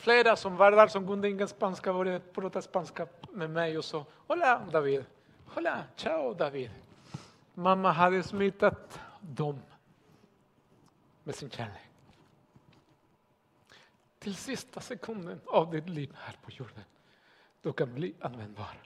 Flera 0.05 0.36
som 0.36 0.57
var 0.57 0.70
där 0.70 0.86
som 0.86 1.07
kunde 1.07 1.28
ingen 1.28 1.48
spanska 1.48 1.92
började 1.92 2.20
prata 2.20 2.62
spanska 2.62 3.07
med 3.30 3.50
mig 3.50 3.78
och 3.78 3.84
sa 3.84 4.05
Hola 4.26 4.62
David. 4.72 5.05
Hola, 5.46 5.84
ciao 5.96 6.34
David. 6.34 6.70
Mamma 7.55 7.92
hade 7.92 8.22
smittat 8.22 9.00
dem 9.20 9.62
med 11.22 11.34
sin 11.34 11.50
kärlek. 11.50 11.90
Till 14.18 14.34
sista 14.34 14.80
sekunden 14.80 15.40
av 15.46 15.70
ditt 15.70 15.88
liv 15.88 16.16
här 16.18 16.36
på 16.42 16.50
jorden. 16.50 16.84
Du 17.62 17.72
kan 17.72 17.94
bli 17.94 18.14
användbar. 18.20 18.82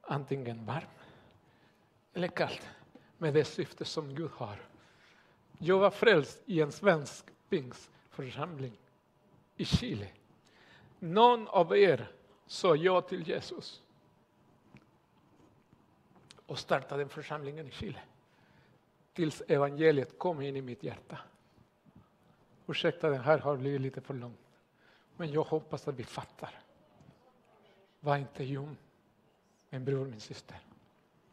Antingen 0.00 0.66
varm 0.66 0.94
eller 2.14 2.28
kallt 2.28 2.68
med 3.18 3.34
det 3.34 3.44
syfte 3.44 3.84
som 3.84 4.14
Gud 4.14 4.30
har. 4.34 4.56
Jag 5.58 5.78
var 5.78 5.90
frälst 5.90 6.42
i 6.46 6.60
en 6.60 6.72
svensk 6.72 7.24
pingstförsamling 7.48 8.72
i 9.56 9.64
Chile. 9.64 10.08
Någon 10.98 11.48
av 11.48 11.76
er 11.76 12.12
sa 12.46 12.76
ja 12.76 13.00
till 13.00 13.28
Jesus 13.28 13.82
och 16.46 16.58
startade 16.58 17.02
en 17.02 17.08
församlingen 17.08 17.66
i 17.66 17.70
Chile 17.70 18.00
tills 19.12 19.42
evangeliet 19.48 20.18
kom 20.18 20.40
in 20.40 20.56
i 20.56 20.62
mitt 20.62 20.82
hjärta. 20.82 21.18
Ursäkta, 22.66 23.08
det 23.08 23.18
här 23.18 23.38
har 23.38 23.56
blivit 23.56 23.80
lite 23.80 24.00
för 24.00 24.14
långt. 24.14 24.38
Men 25.16 25.32
jag 25.32 25.44
hoppas 25.44 25.88
att 25.88 25.94
vi 25.94 26.04
fattar. 26.04 26.60
Var 28.00 28.16
inte 28.16 28.44
ljum, 28.44 28.76
min 29.70 29.84
bror, 29.84 30.06
min 30.06 30.20
syster. 30.20 30.58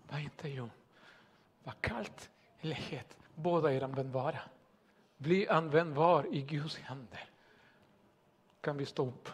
Var 0.09 0.19
inte 0.19 0.49
ljum. 0.49 0.69
Var 1.63 1.73
kallt 1.81 2.29
eller 2.61 2.75
het. 2.75 3.17
Båda 3.35 3.73
är 3.73 3.81
användbara. 3.81 4.39
Bli 5.17 5.47
användbar 5.47 6.27
i 6.31 6.41
Guds 6.41 6.77
händer. 6.77 7.30
Kan 8.61 8.77
vi 8.77 8.85
stå 8.85 9.07
upp? 9.07 9.29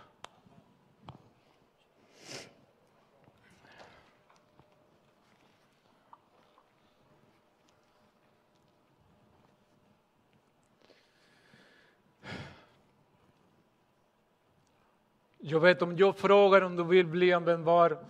Jag 15.40 15.60
vet 15.60 15.82
om 15.82 15.98
jag 15.98 16.18
frågar 16.18 16.62
om 16.62 16.76
du 16.76 16.84
vill 16.84 17.08
bli 17.08 17.34
användbar, 17.34 18.06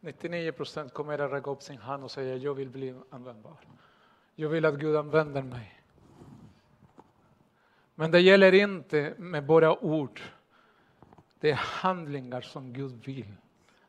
99 0.00 0.52
procent 0.52 0.94
kommer 0.94 1.18
att 1.18 1.32
räcka 1.32 1.50
upp 1.50 1.62
sin 1.62 1.78
hand 1.78 2.04
och 2.04 2.10
säga 2.10 2.36
jag 2.36 2.54
vill 2.54 2.68
bli 2.68 2.94
användbar. 3.10 3.56
Jag 4.34 4.48
vill 4.48 4.64
att 4.64 4.74
Gud 4.74 4.96
använder 4.96 5.42
mig. 5.42 5.82
Men 7.94 8.10
det 8.10 8.20
gäller 8.20 8.54
inte 8.54 9.14
med 9.18 9.46
bara 9.46 9.84
ord. 9.84 10.20
Det 11.40 11.50
är 11.50 11.54
handlingar 11.54 12.40
som 12.40 12.72
Gud 12.72 13.04
vill. 13.04 13.32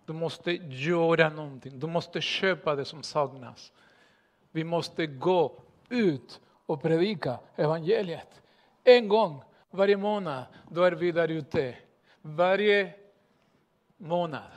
Du 0.05 0.13
måste 0.13 0.51
göra 0.51 1.29
någonting. 1.29 1.79
Du 1.79 1.87
måste 1.87 2.21
köpa 2.21 2.75
det 2.75 2.85
som 2.85 3.03
saknas. 3.03 3.73
Vi 4.51 4.63
måste 4.63 5.07
gå 5.07 5.59
ut 5.89 6.41
och 6.65 6.81
predika 6.81 7.39
evangeliet. 7.55 8.41
En 8.83 9.07
gång 9.07 9.43
varje 9.69 9.97
månad, 9.97 10.43
då 10.69 10.83
är 10.83 10.91
vi 10.91 11.11
där 11.11 11.27
ute 11.27 11.75
varje 12.21 12.93
månad. 13.97 14.51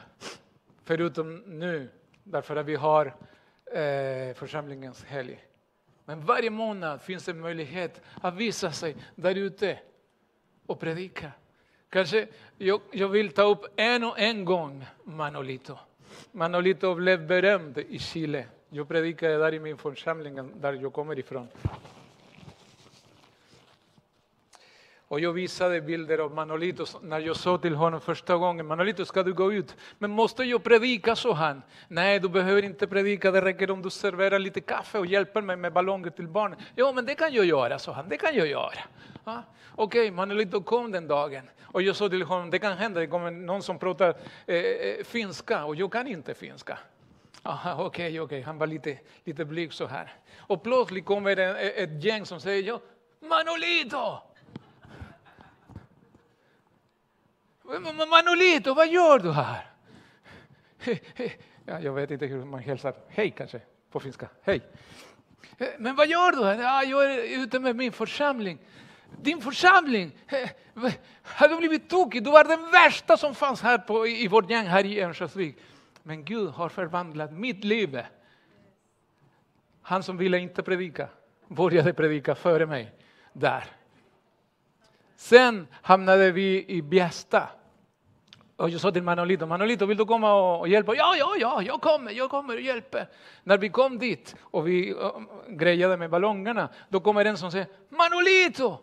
Förutom 0.85 1.37
nu, 1.37 1.91
därför 2.25 2.57
att 2.57 2.67
vi 2.67 2.75
har 2.75 3.07
eh, 3.67 4.35
församlingens 4.35 5.05
helg. 5.05 5.45
Men 6.05 6.21
varje 6.21 6.51
månad 6.51 7.03
finns 7.03 7.29
en 7.29 7.41
möjlighet 7.41 8.03
att 8.23 8.35
visa 8.35 8.73
sig 8.73 8.97
där 9.15 9.35
ute 9.35 9.79
och 10.67 10.81
predika. 10.81 11.33
Kanske 11.95 12.27
jag, 12.59 12.81
jag 12.91 13.09
vill 13.09 13.31
ta 13.31 13.43
upp 13.43 13.67
en 13.77 14.05
och 14.05 14.19
en 14.19 14.45
gång 14.45 14.85
Manolito. 15.05 15.77
Manolito 16.33 16.95
blev 16.95 17.27
berömd 17.27 17.79
i 17.79 17.99
Chile. 17.99 18.45
Jag 18.71 18.89
predikade 18.89 19.39
där 19.39 19.55
i 19.55 19.61
min 19.61 19.77
församling, 19.77 20.61
där 20.61 20.73
jag 20.73 20.93
kommer 20.93 21.19
ifrån. 21.19 21.49
Och 25.09 25.21
jag 25.21 25.33
visade 25.33 25.81
bilder 25.81 26.19
av 26.19 26.35
Manolito 26.35 26.85
när 27.03 27.21
jag 27.21 27.37
sa 27.37 27.59
till 27.59 27.75
honom 27.75 28.01
första 28.01 28.37
gången, 28.37 28.67
Manolito 28.67 29.05
ska 29.05 29.23
du 29.23 29.33
gå 29.33 29.53
ut? 29.53 29.77
Men 29.99 30.11
måste 30.11 30.45
jag 30.45 30.63
predika, 30.63 31.17
sa 31.17 31.33
han. 31.33 31.63
Nej, 31.89 32.21
du 32.21 32.29
behöver 32.29 32.63
inte 32.63 32.87
predika, 32.87 33.31
det 33.31 33.41
räcker 33.41 33.71
om 33.71 33.83
du 33.83 33.91
serverar 33.91 34.39
lite 34.39 34.61
kaffe 34.61 34.99
och 34.99 35.07
hjälper 35.07 35.43
mig 35.43 35.57
med 35.57 35.73
ballonger 35.73 36.11
till 36.11 36.29
barnen. 36.29 36.59
Ja, 36.75 36.93
men 36.93 37.07
det 37.07 37.15
kan 37.15 37.33
jag 37.33 37.45
göra, 37.45 37.79
sa 37.79 37.93
han, 37.93 38.09
det 38.09 38.17
kan 38.17 38.37
jag 38.37 38.47
göra. 38.47 38.79
Ja, 39.25 39.43
Okej, 39.77 40.01
okay, 40.01 40.11
Manolito 40.11 40.63
kom 40.63 40.93
den 40.93 41.09
dagen 41.09 41.51
och 41.63 41.83
jag 41.83 41.97
sa 41.97 42.09
till 42.09 42.23
honom, 42.23 42.51
det 42.51 42.59
kan 42.59 42.77
hända, 42.77 43.01
det 43.01 43.07
kommer 43.07 43.31
någon 43.31 43.63
som 43.63 43.79
pratar 43.79 44.15
eh, 44.47 44.57
eh 44.57 45.05
finska 45.05 45.65
och 45.65 45.77
jag 45.77 45.93
kan 45.93 46.07
inte 46.07 46.35
finska. 46.35 46.79
Okej, 47.43 47.85
okej, 47.87 48.21
okay, 48.21 48.43
han 48.43 48.59
var 48.59 48.67
lite, 48.67 48.99
lite 49.25 49.45
blyg 49.45 49.73
så 49.73 49.87
här. 49.87 50.13
Och 50.39 50.63
plötsligt 50.63 51.05
kommer 51.05 51.37
ett 51.37 52.05
gäng 52.05 52.27
som 52.27 52.41
säger, 52.41 52.63
ja, 52.63 52.81
Manolito! 53.21 54.34
Manolito, 58.09 58.75
vad 58.75 58.89
gör 58.89 59.19
du 59.19 59.33
här? 59.33 59.67
Ja, 61.65 61.81
jag 61.81 61.93
vet 61.93 62.11
inte 62.11 62.27
hur 62.27 62.45
man 62.45 62.61
hälsar. 62.61 62.95
Hej 63.09 63.31
kanske, 63.31 63.61
på 63.91 64.01
finska. 64.01 64.29
Hej. 64.43 64.61
Men 65.79 65.97
vad 65.97 66.09
gör 66.09 66.33
du 66.33 66.45
här? 66.45 66.63
Ja, 66.63 66.83
jag 66.83 67.15
är 67.15 67.43
ute 67.43 67.61
med 67.61 67.77
min 67.77 67.93
församling. 67.93 68.59
Din 69.23 69.41
församling? 69.41 70.13
Har 71.23 71.49
du 71.49 71.57
blivit 71.57 71.91
tokig? 71.91 72.25
Du 72.25 72.31
var 72.31 72.45
den 72.45 72.71
värsta 72.71 73.17
som 73.17 73.35
fanns 73.35 73.63
här 73.63 73.79
på, 73.79 74.07
i 74.07 74.29
vårt 74.29 74.51
gäng 74.51 74.67
här 74.67 74.85
i 74.85 75.01
Örnsköldsvik. 75.01 75.57
Men 76.03 76.25
Gud 76.25 76.49
har 76.49 76.69
förvandlat 76.69 77.33
mitt 77.33 77.65
liv. 77.65 78.03
Han 79.83 80.03
som 80.03 80.17
ville 80.17 80.39
inte 80.39 80.63
predika 80.63 81.09
började 81.49 81.93
predika 81.93 82.35
före 82.35 82.67
mig 82.67 82.93
där. 83.33 83.65
Sen 85.17 85.67
hamnade 85.83 86.31
vi 86.31 86.65
i 86.69 86.83
Bjästa. 86.83 87.49
Och 88.57 88.71
jag 88.71 88.81
sa 88.81 88.93
till 88.93 89.03
Manolito, 89.03 89.47
Manolito 89.47 89.87
vill 89.87 89.97
du 89.97 90.05
komma 90.05 90.35
och 90.35 90.69
hjälpa? 90.69 90.95
Ja, 90.95 91.17
ja, 91.19 91.37
ja, 91.39 91.63
jag 91.63 91.81
kommer, 91.81 92.13
jag 92.13 92.31
kommer 92.31 92.55
och 92.55 92.61
hjälper. 92.61 93.09
När 93.43 93.59
vi 93.59 93.69
kom 93.69 93.99
dit 93.99 94.37
och 94.41 94.69
vi 94.69 94.97
grejade 95.49 95.97
med 95.97 96.11
ballongerna, 96.11 96.69
då 96.89 97.01
kommer 97.01 97.25
en 97.25 97.39
som 97.39 97.51
säger 97.51 97.67
Manolito! 97.89 98.79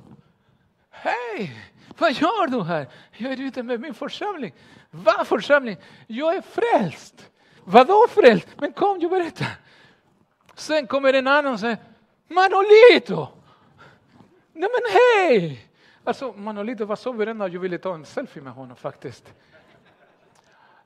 Hej! 0.89 1.55
Vad 1.97 2.11
gör 2.11 2.47
du 2.47 2.63
här? 2.63 2.87
Jag 3.17 3.31
är 3.31 3.41
ute 3.41 3.63
med 3.63 3.79
min 3.79 3.93
församling. 3.93 4.53
Vad 4.89 5.27
församling? 5.27 5.77
Jag 6.07 6.35
är 6.35 6.41
frälst. 6.41 7.29
Vadå 7.63 8.07
frälst? 8.09 8.47
Men 8.57 8.73
kom, 8.73 8.99
jag 8.99 9.11
berättar. 9.11 9.47
Sen 10.55 10.87
kommer 10.87 11.13
en 11.13 11.27
annan 11.27 11.53
och 11.53 11.59
säger 11.59 11.77
Manolito! 12.27 13.27
Nej 14.53 14.69
men 14.73 14.91
hej! 14.93 15.70
Alltså 16.03 16.33
Manolito 16.33 16.85
var 16.85 16.95
så 16.95 17.13
beredd 17.13 17.41
att 17.41 17.53
jag 17.53 17.59
ville 17.59 17.77
ta 17.77 17.93
en 17.93 18.05
selfie 18.05 18.43
med 18.43 18.53
honom 18.53 18.75
faktiskt. 18.75 19.33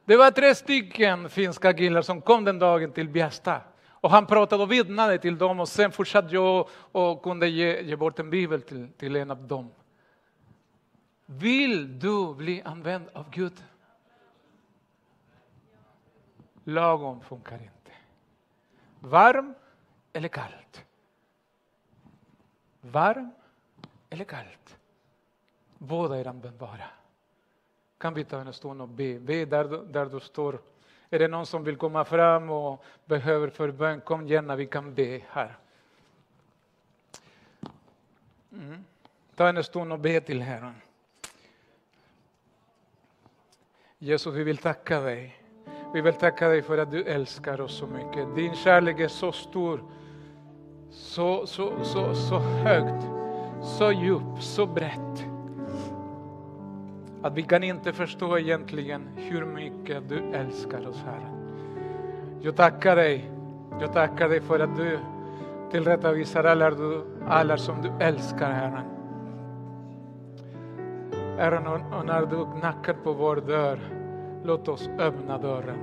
Det 0.05 0.17
var 0.17 0.31
tre 0.31 0.55
stycken 0.55 1.29
finska 1.29 1.73
killar 1.73 2.01
som 2.01 2.21
kom 2.21 2.43
den 2.43 2.59
dagen 2.59 2.91
till 2.91 3.09
Bjästa. 3.09 3.61
Och 3.87 4.11
han 4.11 4.25
pratade 4.25 4.63
och 4.63 4.71
vittnade 4.71 5.17
till 5.17 5.37
dem 5.37 5.59
och 5.59 5.69
sen 5.69 5.91
fortsatte 5.91 6.33
jag 6.35 6.69
och 6.91 7.23
kunde 7.23 7.47
ge, 7.47 7.81
ge 7.81 7.95
bort 7.95 8.19
en 8.19 8.29
bibel 8.29 8.61
till, 8.61 8.89
till 8.97 9.15
en 9.15 9.31
av 9.31 9.47
dem. 9.47 9.71
Vill 11.25 11.99
du 11.99 12.33
bli 12.33 12.61
använd 12.61 13.09
av 13.13 13.29
Gud? 13.29 13.63
Lagom 16.63 17.21
funkar 17.21 17.55
inte. 17.55 17.91
Varm 18.99 19.53
eller 20.13 20.27
kallt? 20.27 20.85
Varm 22.81 23.31
eller 24.09 24.25
kallt? 24.25 24.77
Båda 25.85 26.17
är 26.17 26.27
användbara. 26.27 26.89
Kan 27.97 28.13
vi 28.13 28.23
ta 28.23 28.39
en 28.39 28.53
stund 28.53 28.81
och 28.81 28.87
be? 28.87 29.19
Be 29.19 29.45
där, 29.45 29.63
där 29.91 30.05
du 30.05 30.19
står. 30.19 30.59
Är 31.09 31.19
det 31.19 31.27
någon 31.27 31.45
som 31.45 31.63
vill 31.63 31.75
komma 31.75 32.05
fram 32.05 32.49
och 32.49 32.83
behöver 33.05 33.49
förbön, 33.49 34.01
kom 34.01 34.27
gärna, 34.27 34.55
vi 34.55 34.65
kan 34.65 34.93
be 34.93 35.21
här. 35.29 35.57
Mm. 38.51 38.83
Ta 39.35 39.47
en 39.47 39.63
stund 39.63 39.93
och 39.93 39.99
be 39.99 40.21
till 40.21 40.41
Herren. 40.41 40.75
Jesus, 43.97 44.33
vi 44.33 44.43
vill 44.43 44.57
tacka 44.57 44.99
dig. 44.99 45.41
Vi 45.93 46.01
vill 46.01 46.13
tacka 46.13 46.47
dig 46.47 46.61
för 46.61 46.77
att 46.77 46.91
du 46.91 47.03
älskar 47.03 47.61
oss 47.61 47.77
så 47.77 47.87
mycket. 47.87 48.35
Din 48.35 48.55
kärlek 48.55 48.99
är 48.99 49.07
så 49.07 49.31
stor, 49.31 49.83
så, 50.91 51.47
så, 51.47 51.83
så, 51.83 52.15
så 52.15 52.39
högt, 52.39 53.05
så 53.77 53.91
djup, 53.91 54.41
så 54.41 54.65
brett. 54.65 55.24
Att 57.25 57.33
vi 57.33 57.43
kan 57.43 57.63
inte 57.63 57.93
förstå 57.93 58.37
egentligen 58.37 59.09
hur 59.15 59.45
mycket 59.45 60.09
du 60.09 60.19
älskar 60.19 60.87
oss, 60.87 61.03
Herre. 61.05 61.29
Jag 62.41 62.55
tackar 62.55 62.95
dig. 62.95 63.31
Jag 63.81 63.93
tackar 63.93 64.29
dig 64.29 64.41
för 64.41 64.59
att 64.59 64.75
du 64.75 64.99
tillrättavisar 65.71 66.43
alla, 66.43 66.71
alla 67.27 67.57
som 67.57 67.81
du 67.81 68.05
älskar, 68.05 68.51
Herre. 68.51 68.83
Herren, 71.37 71.67
och 71.67 72.05
när 72.05 72.25
du 72.25 72.59
knackar 72.59 72.93
på 72.93 73.13
vår 73.13 73.35
dörr, 73.35 73.79
låt 74.43 74.67
oss 74.67 74.89
öppna 74.99 75.37
dörren. 75.37 75.79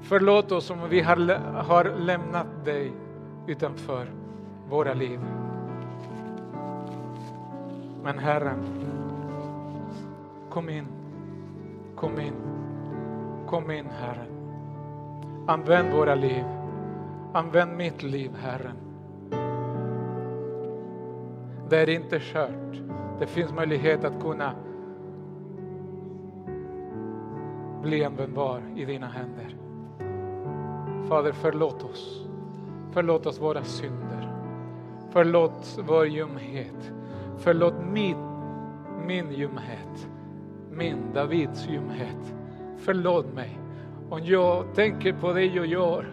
Förlåt 0.00 0.52
oss 0.52 0.70
om 0.70 0.78
vi 0.88 1.00
har, 1.00 1.16
har 1.62 1.84
lämnat 1.84 2.64
dig 2.64 2.92
utanför 3.46 4.06
våra 4.68 4.94
liv. 4.94 5.20
Men 8.02 8.18
Herren, 8.18 8.58
kom 10.50 10.68
in, 10.68 10.86
kom 11.96 12.20
in, 12.20 12.34
kom 13.46 13.70
in 13.70 13.86
Herren. 13.86 14.26
Använd 15.46 15.92
våra 15.92 16.14
liv, 16.14 16.44
använd 17.32 17.76
mitt 17.76 18.02
liv 18.02 18.30
Herren. 18.42 18.76
Det 21.68 21.76
är 21.76 21.88
inte 21.88 22.18
kört. 22.20 22.82
Det 23.18 23.26
finns 23.26 23.52
möjlighet 23.52 24.04
att 24.04 24.22
kunna 24.22 24.52
bli 27.82 28.04
användbar 28.04 28.62
i 28.76 28.84
dina 28.84 29.06
händer. 29.06 29.56
Fader, 31.08 31.32
förlåt 31.32 31.84
oss. 31.84 32.26
Förlåt 32.92 33.26
oss 33.26 33.40
våra 33.40 33.62
synder. 33.62 34.32
Förlåt 35.10 35.78
vår 35.88 36.06
ljumhet. 36.06 36.92
Förlåt 37.38 37.74
min, 37.92 38.16
min 39.06 39.32
ljumhet. 39.32 40.10
Min, 40.70 41.12
Davids 41.14 41.68
ljumhet. 41.68 42.34
Förlåt 42.78 43.34
mig. 43.34 43.58
Om 44.10 44.20
jag 44.24 44.74
tänker 44.74 45.12
på 45.12 45.32
det 45.32 45.44
jag 45.44 45.66
gör, 45.66 46.04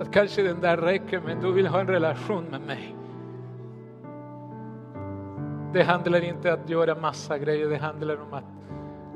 att 0.00 0.12
kanske 0.12 0.42
den 0.42 0.60
där 0.60 0.76
räcker, 0.76 1.20
men 1.26 1.40
du 1.40 1.52
vill 1.52 1.66
ha 1.66 1.80
en 1.80 1.86
relation 1.86 2.44
med 2.44 2.60
mig. 2.60 2.94
Det 5.72 5.82
handlar 5.82 6.24
inte 6.24 6.52
om 6.52 6.60
att 6.60 6.70
göra 6.70 6.94
massa 6.94 7.38
grejer, 7.38 7.68
det 7.68 7.76
handlar 7.76 8.16
om 8.16 8.32
att 8.32 8.44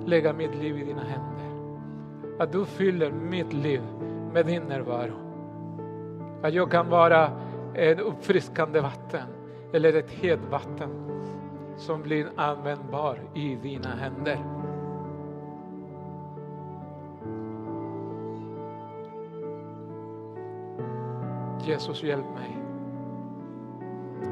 lägga 0.08 0.32
mitt 0.32 0.54
liv 0.54 0.78
i 0.78 0.84
dina 0.84 1.02
händer. 1.02 1.46
Att 2.38 2.52
du 2.52 2.64
fyller 2.64 3.12
mitt 3.12 3.52
liv 3.52 3.82
med 4.32 4.46
din 4.46 4.62
närvaro. 4.62 5.14
Att 6.42 6.54
jag 6.54 6.70
kan 6.70 6.88
vara 6.88 7.30
ett 7.74 8.00
uppfriskande 8.00 8.80
vatten 8.80 9.26
eller 9.72 9.92
ett 9.92 10.10
het 10.10 10.40
vatten 10.50 10.90
som 11.76 12.02
blir 12.02 12.26
användbar 12.36 13.18
i 13.34 13.54
dina 13.62 13.88
händer. 13.88 14.61
Jesus 21.66 22.02
hjälp 22.02 22.26
mig 22.34 22.62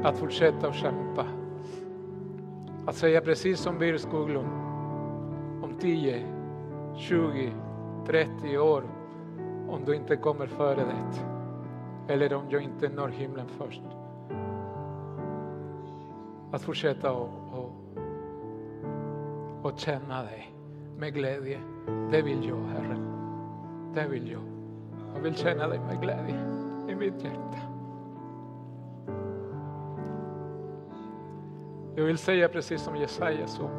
att 0.03 0.17
fortsätta 0.17 0.67
att 0.67 0.75
kämpa 0.75 1.25
att 2.85 2.95
säga 2.95 3.21
precis 3.21 3.59
som 3.59 3.77
Birger 3.77 3.97
Skoglund, 3.97 4.47
om 5.63 5.75
10, 5.79 6.25
20, 6.95 7.53
30 8.05 8.57
år, 8.57 8.83
om 9.69 9.85
du 9.85 9.95
inte 9.95 10.15
kommer 10.15 10.47
före 10.47 10.83
det, 10.85 12.13
eller 12.13 12.33
om 12.33 12.43
jag 12.49 12.61
inte 12.61 12.89
når 12.89 13.07
himlen 13.07 13.47
först. 13.47 13.81
Att 16.51 16.61
fortsätta 16.61 17.11
och, 17.13 17.29
och, 17.53 17.71
och 19.61 19.79
känna 19.79 20.23
dig 20.23 20.53
med 20.97 21.13
glädje. 21.13 21.59
Det 22.11 22.21
vill 22.21 22.47
jag, 22.47 22.57
Herre. 22.57 22.97
Det 23.93 24.07
vill 24.07 24.31
jag. 24.31 24.41
Jag 25.15 25.21
vill 25.21 25.35
känna 25.35 25.67
dig 25.67 25.79
med 25.79 26.01
glädje 26.01 26.60
mitt 27.01 27.23
hjärta. 27.23 27.57
Jag 31.95 32.03
vill 32.03 32.17
säga 32.17 32.49
precis 32.49 32.81
som 32.81 32.95
Jesaja 32.95 33.47
så. 33.47 33.69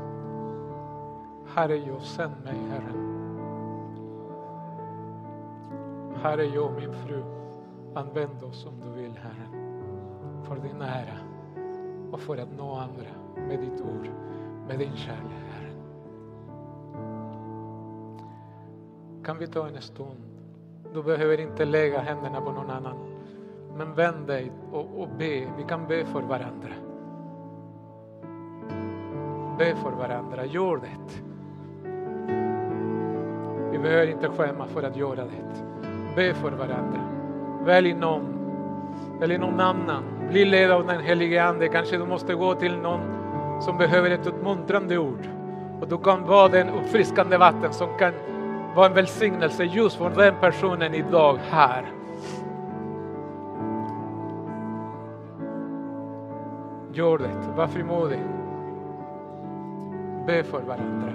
Herre, 1.46 1.76
jag 1.76 2.02
sänd 2.02 2.34
mig, 2.44 2.56
Herren. 2.70 3.08
Herre, 6.22 6.44
jag 6.44 6.64
och 6.66 6.72
min 6.72 6.92
fru, 6.92 7.22
använd 7.94 8.42
oss 8.42 8.62
som 8.62 8.80
du 8.80 9.02
vill, 9.02 9.18
Herren. 9.18 9.82
För 10.44 10.56
din 10.56 10.82
ära 10.82 11.18
och 12.12 12.20
för 12.20 12.38
att 12.38 12.52
nå 12.58 12.74
andra 12.74 13.10
med 13.48 13.60
ditt 13.60 13.80
ord, 13.80 14.08
med 14.68 14.78
din 14.78 14.96
kärlek, 14.96 15.44
Herren. 15.52 15.76
Kan 19.24 19.38
vi 19.38 19.46
ta 19.46 19.66
en 19.66 19.82
stund? 19.82 20.32
Du 20.94 21.02
behöver 21.02 21.40
inte 21.40 21.64
lägga 21.64 22.00
händerna 22.00 22.40
på 22.40 22.52
någon 22.52 22.70
annan. 22.70 23.11
Men 23.76 23.94
vänd 23.94 24.26
dig 24.26 24.52
och, 24.72 25.00
och 25.00 25.08
be. 25.08 25.46
Vi 25.56 25.64
kan 25.68 25.86
be 25.86 26.04
för 26.04 26.22
varandra. 26.22 26.68
Be 29.58 29.74
för 29.76 29.90
varandra, 29.90 30.44
gör 30.44 30.76
det. 30.76 31.22
Vi 33.72 33.78
behöver 33.78 34.06
inte 34.06 34.28
skämma 34.28 34.66
för 34.66 34.82
att 34.82 34.96
göra 34.96 35.24
det. 35.24 35.64
Be 36.16 36.34
för 36.34 36.50
varandra. 36.50 37.00
Välj 37.64 37.94
någon, 37.94 38.22
välj 39.20 39.38
någon 39.38 39.60
annan. 39.60 40.02
Bli 40.28 40.44
ledd 40.44 40.70
av 40.70 40.86
den 40.86 41.00
helige 41.00 41.44
Ande. 41.44 41.68
Kanske 41.68 41.96
du 41.96 42.06
måste 42.06 42.34
gå 42.34 42.54
till 42.54 42.76
någon 42.76 43.00
som 43.62 43.78
behöver 43.78 44.10
ett 44.10 44.26
uppmuntrande 44.26 44.98
ord. 44.98 45.28
Och 45.80 45.88
du 45.88 45.98
kan 45.98 46.26
vara 46.26 46.48
den 46.48 46.68
uppfriskande 46.68 47.36
vatten 47.36 47.72
som 47.72 47.98
kan 47.98 48.12
vara 48.74 48.86
en 48.86 48.94
välsignelse 48.94 49.64
just 49.64 49.96
för 49.96 50.10
den 50.10 50.34
personen 50.40 50.94
idag 50.94 51.38
här. 51.50 52.01
Gör 56.94 57.18
det, 57.18 57.52
var 57.56 57.66
frimodig 57.66 58.20
be 60.26 60.44
för 60.44 60.62
varandra. 60.62 61.12